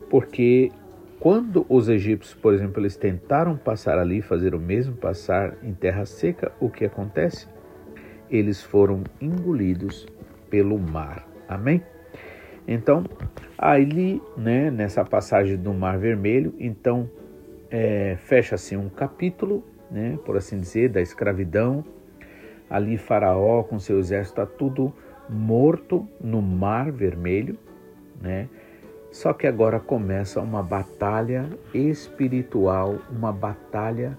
Porque 0.09 0.72
quando 1.20 1.66
os 1.68 1.90
egípcios, 1.90 2.33
por 2.33 2.55
exemplo, 2.55 2.81
eles 2.81 2.96
tentaram 2.96 3.55
passar 3.55 3.99
ali, 3.99 4.22
fazer 4.22 4.55
o 4.55 4.59
mesmo, 4.59 4.96
passar 4.96 5.55
em 5.62 5.75
terra 5.75 6.07
seca, 6.07 6.53
o 6.59 6.70
que 6.70 6.87
acontece? 6.87 7.46
Eles 8.31 8.62
foram 8.62 9.05
engolidos 9.20 10.07
pelo 10.49 10.79
mar. 10.79 11.29
Amém? 11.46 11.83
Então, 12.66 13.05
ali, 13.59 14.22
né, 14.38 14.70
nessa 14.70 15.05
passagem 15.05 15.59
do 15.59 15.75
Mar 15.75 15.99
Vermelho, 15.99 16.55
então 16.59 17.11
é, 17.70 18.16
fecha-se 18.20 18.75
um 18.75 18.88
capítulo, 18.88 19.62
né, 19.90 20.18
por 20.25 20.38
assim 20.38 20.59
dizer, 20.59 20.88
da 20.88 21.03
escravidão. 21.03 21.85
Ali 22.70 22.96
Faraó 22.96 23.62
com 23.62 23.79
seu 23.79 23.99
exército 23.99 24.40
está 24.40 24.46
tudo 24.46 24.94
morto 25.29 26.07
no 26.21 26.41
Mar 26.41 26.91
Vermelho, 26.91 27.59
né? 28.21 28.49
Só 29.11 29.33
que 29.33 29.47
agora 29.47 29.81
começa 29.81 30.41
uma 30.41 30.62
batalha 30.62 31.49
espiritual, 31.73 32.99
uma 33.11 33.33
batalha 33.33 34.17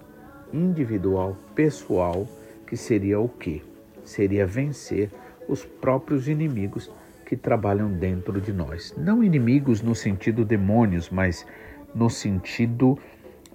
individual, 0.52 1.36
pessoal, 1.54 2.26
que 2.66 2.76
seria 2.76 3.20
o 3.20 3.28
quê? 3.28 3.62
Seria 4.04 4.46
vencer 4.46 5.10
os 5.48 5.64
próprios 5.64 6.28
inimigos 6.28 6.90
que 7.24 7.36
trabalham 7.36 7.92
dentro 7.92 8.40
de 8.40 8.52
nós. 8.52 8.94
Não 8.96 9.22
inimigos 9.22 9.82
no 9.82 9.94
sentido 9.94 10.44
demônios, 10.44 11.10
mas 11.10 11.46
no 11.94 12.08
sentido 12.08 12.98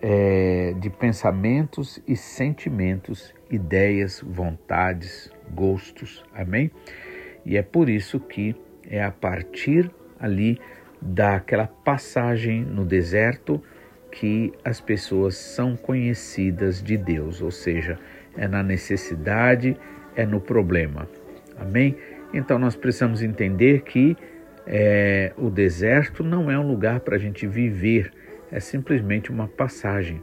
é, 0.02 0.76
de 0.80 0.90
pensamentos 0.90 2.00
e 2.08 2.16
sentimentos, 2.16 3.34
ideias, 3.50 4.24
vontades, 4.26 5.32
gostos. 5.54 6.24
Amém? 6.34 6.70
E 7.46 7.58
é 7.58 7.62
por 7.62 7.90
isso 7.90 8.20
que 8.20 8.56
é 8.90 9.04
a 9.04 9.12
partir 9.12 9.90
ali 10.20 10.60
daquela 11.02 11.68
passagem 11.68 12.64
no 12.64 12.86
deserto 12.86 13.62
que 14.12 14.54
as 14.64 14.80
pessoas 14.80 15.36
são 15.36 15.76
conhecidas 15.76 16.82
de 16.82 16.96
Deus, 16.96 17.42
ou 17.42 17.52
seja, 17.52 17.98
é 18.38 18.48
na 18.48 18.62
necessidade, 18.62 19.76
é 20.16 20.26
no 20.26 20.40
problema. 20.40 21.10
Amém? 21.58 21.98
Então 22.34 22.60
nós 22.60 22.76
precisamos 22.76 23.22
entender 23.22 23.82
que 23.82 24.16
é, 24.66 25.34
o 25.38 25.50
deserto 25.50 26.24
não 26.24 26.50
é 26.50 26.58
um 26.58 26.68
lugar 26.68 27.00
para 27.02 27.16
a 27.16 27.20
gente 27.20 27.46
viver 27.46 28.12
é 28.54 28.60
simplesmente 28.60 29.32
uma 29.32 29.48
passagem. 29.48 30.22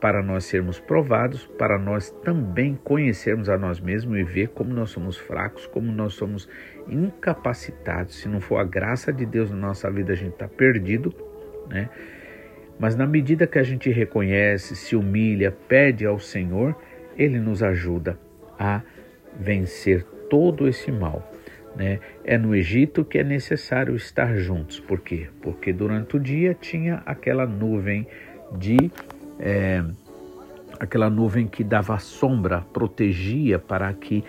Para 0.00 0.22
nós 0.22 0.44
sermos 0.44 0.78
provados, 0.78 1.46
para 1.58 1.78
nós 1.78 2.10
também 2.22 2.78
conhecermos 2.82 3.48
a 3.48 3.58
nós 3.58 3.80
mesmos 3.80 4.18
e 4.18 4.22
ver 4.22 4.48
como 4.48 4.72
nós 4.72 4.90
somos 4.90 5.16
fracos, 5.16 5.66
como 5.66 5.90
nós 5.90 6.14
somos 6.14 6.48
incapacitados. 6.88 8.16
Se 8.16 8.28
não 8.28 8.40
for 8.40 8.58
a 8.58 8.64
graça 8.64 9.12
de 9.12 9.26
Deus 9.26 9.50
na 9.50 9.56
nossa 9.56 9.90
vida, 9.90 10.12
a 10.12 10.16
gente 10.16 10.34
está 10.34 10.48
perdido, 10.48 11.12
né? 11.68 11.88
Mas 12.78 12.94
na 12.94 13.06
medida 13.06 13.46
que 13.46 13.58
a 13.58 13.62
gente 13.62 13.90
reconhece, 13.90 14.76
se 14.76 14.94
humilha, 14.94 15.50
pede 15.50 16.06
ao 16.06 16.18
Senhor, 16.18 16.76
Ele 17.16 17.40
nos 17.40 17.62
ajuda 17.62 18.16
a 18.56 18.82
vencer 19.38 20.04
todo 20.30 20.68
esse 20.68 20.92
mal. 20.92 21.28
Né? 21.74 21.98
É 22.24 22.38
no 22.38 22.54
Egito 22.54 23.04
que 23.04 23.18
é 23.18 23.24
necessário 23.24 23.94
estar 23.96 24.36
juntos. 24.36 24.78
Por 24.78 25.00
quê? 25.00 25.28
Porque 25.42 25.72
durante 25.72 26.16
o 26.16 26.20
dia 26.20 26.54
tinha 26.54 27.02
aquela 27.04 27.46
nuvem 27.46 28.06
de. 28.56 28.76
É, 29.38 29.84
aquela 30.78 31.10
nuvem 31.10 31.46
que 31.46 31.62
dava 31.64 31.98
sombra, 31.98 32.64
protegia 32.72 33.58
para 33.58 33.92
que 33.92 34.24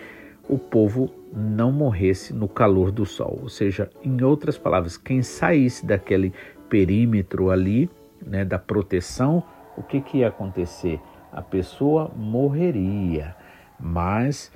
o 0.48 0.58
povo 0.58 1.12
não 1.32 1.70
morresse 1.70 2.34
no 2.34 2.48
calor 2.48 2.90
do 2.90 3.06
sol. 3.06 3.38
Ou 3.42 3.48
seja, 3.48 3.88
em 4.02 4.22
outras 4.22 4.58
palavras, 4.58 4.96
quem 4.96 5.22
saísse 5.22 5.86
daquele 5.86 6.32
perímetro 6.68 7.50
ali, 7.50 7.88
né, 8.24 8.44
da 8.44 8.58
proteção, 8.58 9.42
o 9.76 9.82
que, 9.82 10.00
que 10.00 10.18
ia 10.18 10.28
acontecer? 10.28 11.00
A 11.32 11.40
pessoa 11.40 12.10
morreria, 12.16 13.34
mas 13.78 14.52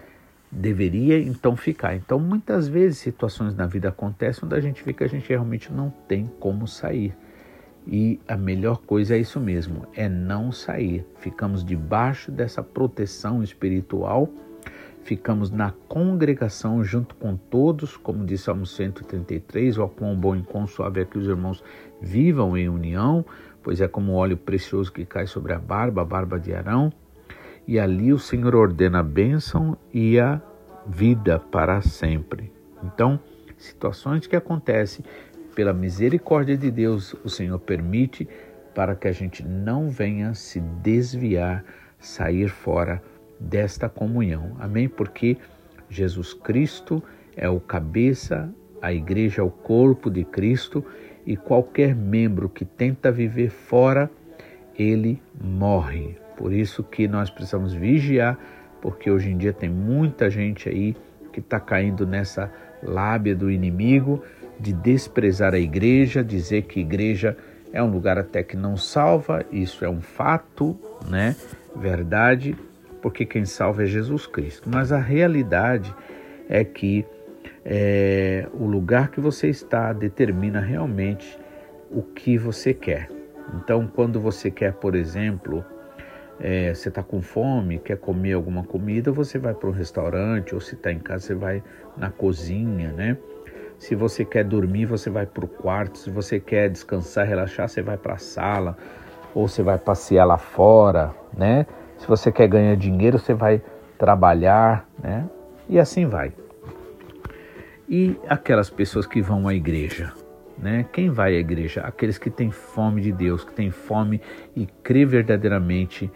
deveria 0.51 1.19
então 1.19 1.57
ficar. 1.57 1.95
Então, 1.95 2.19
muitas 2.19 2.69
vezes 2.69 2.99
situações 2.99 3.55
na 3.55 3.67
vida 3.67 3.89
acontecem 3.89 4.45
onde 4.45 4.55
a 4.55 4.61
gente 4.61 4.85
vê 4.85 4.93
que 4.93 5.05
a 5.05 5.09
gente 5.09 5.29
realmente 5.29 5.73
não 5.73 5.91
tem 6.09 6.27
como 6.39 6.67
sair. 6.67 7.15
E 7.87 8.19
a 8.27 8.37
melhor 8.37 8.79
coisa 8.79 9.15
é 9.15 9.19
isso 9.19 9.39
mesmo, 9.39 9.87
é 9.95 10.09
não 10.09 10.51
sair. 10.51 11.07
Ficamos 11.17 11.65
debaixo 11.65 12.31
dessa 12.31 12.63
proteção 12.63 13.43
espiritual, 13.43 14.29
ficamos 15.03 15.51
na 15.51 15.71
congregação 15.87 16.83
junto 16.83 17.15
com 17.15 17.37
todos, 17.37 17.97
como 17.97 18.25
disse 18.25 18.45
Salmo 18.45 18.65
133, 18.65 19.77
o 19.79 19.89
quão 19.89 20.17
bom 20.17 20.35
e 20.35 20.43
quão 20.43 20.67
suave 20.67 21.03
é 21.03 21.05
que 21.05 21.19
os 21.19 21.27
irmãos 21.27 21.63
vivam 22.01 22.57
em 22.57 22.69
união, 22.69 23.25
pois 23.63 23.81
é 23.81 23.89
como 23.89 24.15
óleo 24.15 24.37
precioso 24.37 24.91
que 24.91 25.05
cai 25.05 25.27
sobre 25.27 25.53
a 25.53 25.59
barba, 25.59 26.03
a 26.03 26.05
barba 26.05 26.39
de 26.39 26.55
Arão 26.55 26.91
e 27.67 27.79
ali 27.79 28.13
o 28.13 28.19
Senhor 28.19 28.55
ordena 28.55 29.01
a 29.01 29.03
bênção 29.03 29.77
e 29.93 30.19
a 30.21 30.41
vida 30.87 31.39
para 31.39 31.81
sempre. 31.81 32.53
Então, 32.83 33.19
situações 33.57 34.27
que 34.27 34.37
acontecem 34.37 35.05
pela 35.55 35.73
misericórdia 35.73 36.57
de 36.57 36.71
Deus, 36.71 37.15
o 37.25 37.29
Senhor 37.29 37.59
permite 37.59 38.29
para 38.75 38.95
que 38.95 39.07
a 39.07 39.13
gente 39.13 39.47
não 39.47 39.89
venha 39.89 40.35
se 40.35 40.61
desviar, 40.61 41.65
sair 41.99 42.49
fora 42.49 43.03
desta 43.39 43.89
comunhão. 43.89 44.57
Amém? 44.59 44.89
Porque 44.89 45.37
Jesus 45.89 46.35
Cristo 46.35 47.03
é 47.37 47.49
o 47.49 47.61
cabeça, 47.61 48.53
a 48.83 48.93
igreja 48.93 49.43
é 49.43 49.45
o 49.45 49.51
corpo 49.51 50.11
de 50.11 50.25
Cristo 50.25 50.85
e 51.25 51.37
qualquer 51.37 51.95
membro 51.95 52.49
que 52.49 52.65
tenta 52.65 53.11
viver 53.11 53.51
fora, 53.51 54.11
ele 54.77 55.23
morre. 55.41 56.17
Por 56.37 56.53
isso 56.53 56.83
que 56.83 57.07
nós 57.07 57.31
precisamos 57.31 57.73
vigiar, 57.73 58.39
porque 58.83 59.11
hoje 59.11 59.31
em 59.31 59.39
dia 59.39 59.53
tem 59.53 59.71
muita 59.71 60.29
gente 60.29 60.69
aí 60.69 60.97
que 61.33 61.41
está 61.41 61.59
caindo 61.59 62.07
nessa 62.07 62.53
lábia 62.83 63.35
do 63.35 63.51
inimigo 63.51 64.23
de 64.59 64.73
desprezar 64.73 65.55
a 65.55 65.59
igreja, 65.59 66.23
dizer 66.23 66.63
que 66.63 66.81
igreja 66.81 67.37
é 67.73 67.83
um 67.83 67.91
lugar 67.91 68.19
até 68.19 68.43
que 68.43 68.57
não 68.57 68.77
salva, 68.77 69.45
isso 69.51 69.85
é 69.85 69.89
um 69.89 70.01
fato, 70.01 70.79
né? 71.09 71.35
Verdade, 71.75 72.57
porque 73.03 73.27
quem 73.27 73.45
salva 73.45 73.83
é 73.83 73.87
Jesus 73.87 74.27
Cristo. 74.27 74.69
Mas 74.73 74.93
a 74.93 74.99
realidade 74.99 75.95
é 76.49 76.63
que 76.63 77.05
é, 77.65 78.47
o 78.53 78.65
lugar 78.65 79.11
que 79.11 79.21
você 79.21 79.49
está 79.49 79.93
determina 79.93 80.61
realmente 80.61 81.39
o 81.91 82.03
que 82.03 82.39
você 82.39 82.73
quer. 82.73 83.11
Então, 83.57 83.87
quando 83.87 84.21
você 84.21 84.51
quer, 84.51 84.75
por 84.75 84.95
exemplo, 84.95 85.65
é, 86.41 86.75
você 86.75 86.89
está 86.89 87.03
com 87.03 87.21
fome, 87.21 87.79
quer 87.79 87.97
comer 87.97 88.33
alguma 88.33 88.65
comida, 88.65 89.13
você 89.13 89.39
vai 89.39 89.55
para 89.55 89.69
um 89.69 89.73
restaurante, 89.73 90.55
ou 90.55 90.61
se 90.61 90.75
está 90.75 90.93
em 90.93 90.99
casa, 90.99 91.27
você 91.27 91.35
vai 91.35 91.63
na 91.97 92.11
cozinha, 92.11 92.93
né? 92.93 93.17
Se 93.85 93.95
você 93.95 94.25
quer 94.25 94.45
dormir, 94.45 94.87
você 94.87 95.11
vai 95.11 95.27
para 95.27 95.45
o 95.45 95.49
quarto. 95.49 95.99
Se 95.99 96.09
você 96.09 96.41
quer 96.41 96.71
descansar, 96.71 97.27
relaxar, 97.27 97.69
você 97.69 97.83
vai 97.83 97.99
para 97.99 98.15
a 98.15 98.19
sala, 98.19 98.79
ou 99.35 99.47
você 99.47 99.63
vai 99.63 99.77
passear 99.77 100.25
lá 100.25 100.39
fora, 100.39 101.15
né? 101.37 101.67
Se 101.99 102.09
você 102.09 102.33
quer 102.33 102.49
ganhar 102.49 102.77
dinheiro, 102.77 103.19
você 103.19 103.35
vai 103.35 103.61
trabalhar, 103.99 104.89
né? 104.99 105.29
E 105.69 105.79
assim 105.79 106.07
vai. 106.07 106.33
E 107.87 108.19
aquelas 108.27 108.71
pessoas 108.71 109.07
que 109.07 109.21
vão 109.21 109.47
à 109.47 109.55
igreja, 109.55 110.15
né? 110.57 110.87
Quem 110.91 111.11
vai 111.11 111.37
à 111.37 111.39
igreja? 111.39 111.83
Aqueles 111.83 112.17
que 112.17 112.31
têm 112.31 112.51
fome 112.51 113.03
de 113.03 113.13
Deus, 113.13 113.45
que 113.45 113.53
têm 113.53 113.71
fome 113.71 114.19
e 114.57 114.65
crê 114.83 115.05
verdadeiramente 115.05 116.11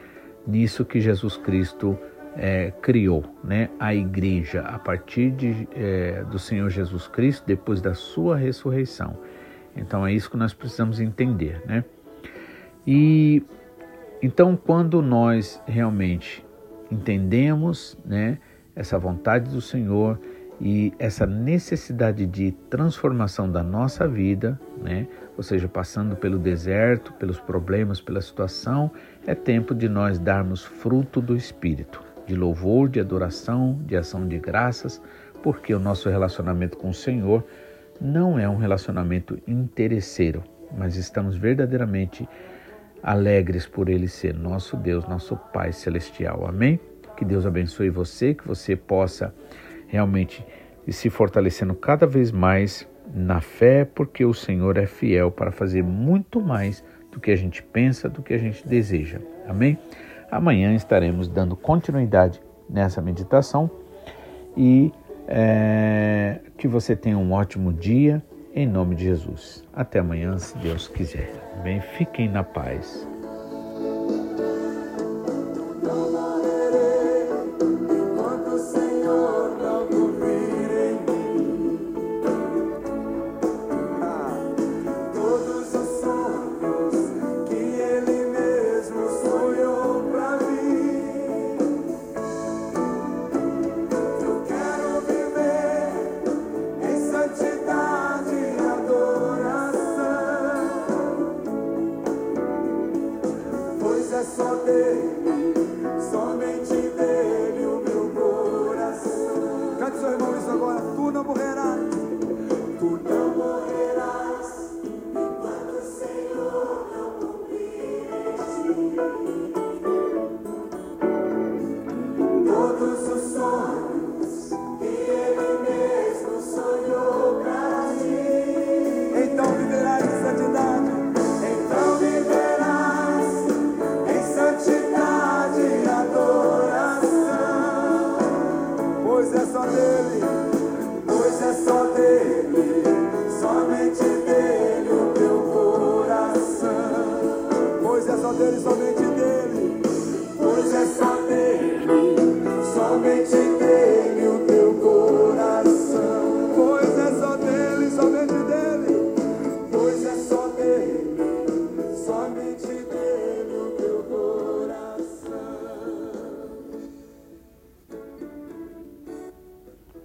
nisso 0.47 0.87
que 0.87 1.03
Jesus 1.03 1.37
Cristo 1.37 1.99
é, 2.39 2.71
criou, 2.81 3.25
né? 3.43 3.69
A 3.81 3.93
igreja 3.93 4.61
a 4.61 4.79
partir 4.79 5.33
de, 5.33 5.69
é, 5.75 6.23
do 6.25 6.39
Senhor 6.39 6.71
Jesus 6.71 7.09
Cristo 7.09 7.45
depois 7.45 7.81
da 7.81 7.95
sua 7.95 8.37
ressurreição. 8.37 9.19
Então 9.77 10.07
é 10.07 10.13
isso 10.13 10.31
que 10.31 10.37
nós 10.37 10.55
precisamos 10.55 11.01
entender, 11.01 11.61
né? 11.67 11.85
E 12.87 13.43
então 14.23 14.57
quando 14.57 15.03
nós 15.03 15.61
realmente 15.67 16.47
entendemos, 16.91 17.99
né? 18.05 18.39
Essa 18.75 18.97
vontade 18.97 19.51
do 19.51 19.61
Senhor 19.61 20.21
e 20.61 20.93
essa 20.99 21.27
necessidade 21.27 22.27
de 22.27 22.53
transformação 22.71 23.51
da 23.51 23.63
nossa 23.63 24.07
vida, 24.07 24.59
né? 24.81 25.07
ou 25.37 25.43
seja, 25.43 25.69
passando 25.69 26.17
pelo 26.17 26.39
deserto, 26.39 27.13
pelos 27.13 27.39
problemas, 27.39 28.01
pela 28.01 28.21
situação, 28.21 28.91
é 29.27 29.35
tempo 29.35 29.75
de 29.75 29.89
nós 29.89 30.19
darmos 30.19 30.65
fruto 30.65 31.21
do 31.21 31.37
Espírito, 31.37 32.03
de 32.29 32.37
louvor, 32.37 32.91
de 32.91 33.01
adoração, 33.01 33.81
de 33.87 33.97
ação 33.97 34.29
de 34.29 34.39
graças, 34.39 35.01
porque 35.43 35.75
o 35.75 35.81
nosso 35.81 36.11
relacionamento 36.11 36.77
com 36.77 36.91
o 36.91 36.95
Senhor 36.95 37.43
não 37.99 38.39
é 38.39 38.47
um 38.47 38.57
relacionamento 38.57 39.39
interesseiro, 39.47 40.45
mas 40.77 40.97
estamos 40.97 41.37
verdadeiramente 41.37 42.29
alegres 43.03 43.67
por 43.67 43.89
Ele 43.89 44.07
ser 44.07 44.35
nosso 44.35 44.77
Deus, 44.77 45.09
nosso 45.09 45.37
Pai 45.37 45.73
Celestial. 45.73 46.47
Amém? 46.47 46.79
Que 47.17 47.25
Deus 47.25 47.47
abençoe 47.47 47.89
você, 47.89 48.35
que 48.35 48.47
você 48.47 48.77
possa 48.77 49.35
realmente 49.87 50.45
se 50.89 51.09
fortalecendo 51.09 51.75
cada 51.75 52.07
vez 52.07 52.31
mais 52.31 52.87
na 53.15 53.41
fé, 53.41 53.87
porque 53.87 54.25
o 54.25 54.35
Senhor 54.35 54.77
é 54.77 54.87
fiel 54.87 55.31
para 55.31 55.51
fazer 55.51 55.83
muito 55.83 56.43
mais 56.43 56.85
do 57.11 57.19
que 57.19 57.31
a 57.31 57.37
gente 57.37 57.63
pensa, 57.63 58.07
do 58.07 58.23
que 58.23 58.35
a 58.35 58.39
gente 58.39 58.69
deseja. 58.69 59.19
Amém? 59.49 59.79
Amanhã 60.31 60.75
estaremos 60.75 61.29
dando 61.29 61.57
continuidade 61.57 62.41
nessa 62.69 63.01
meditação 63.01 63.71
e 64.57 64.93
é, 65.27 66.41
que 66.57 66.69
você 66.69 66.95
tenha 66.95 67.17
um 67.17 67.33
ótimo 67.33 67.73
dia 67.73 68.23
em 68.55 68.67
nome 68.67 68.95
de 68.95 69.05
Jesus. 69.05 69.65
Até 69.73 70.01
amanhã, 70.01 70.37
se 70.39 70.57
Deus 70.59 70.89
quiser. 70.89 71.33
Bem, 71.63 71.81
fiquem 71.81 72.29
na 72.29 72.43
paz. 72.43 73.09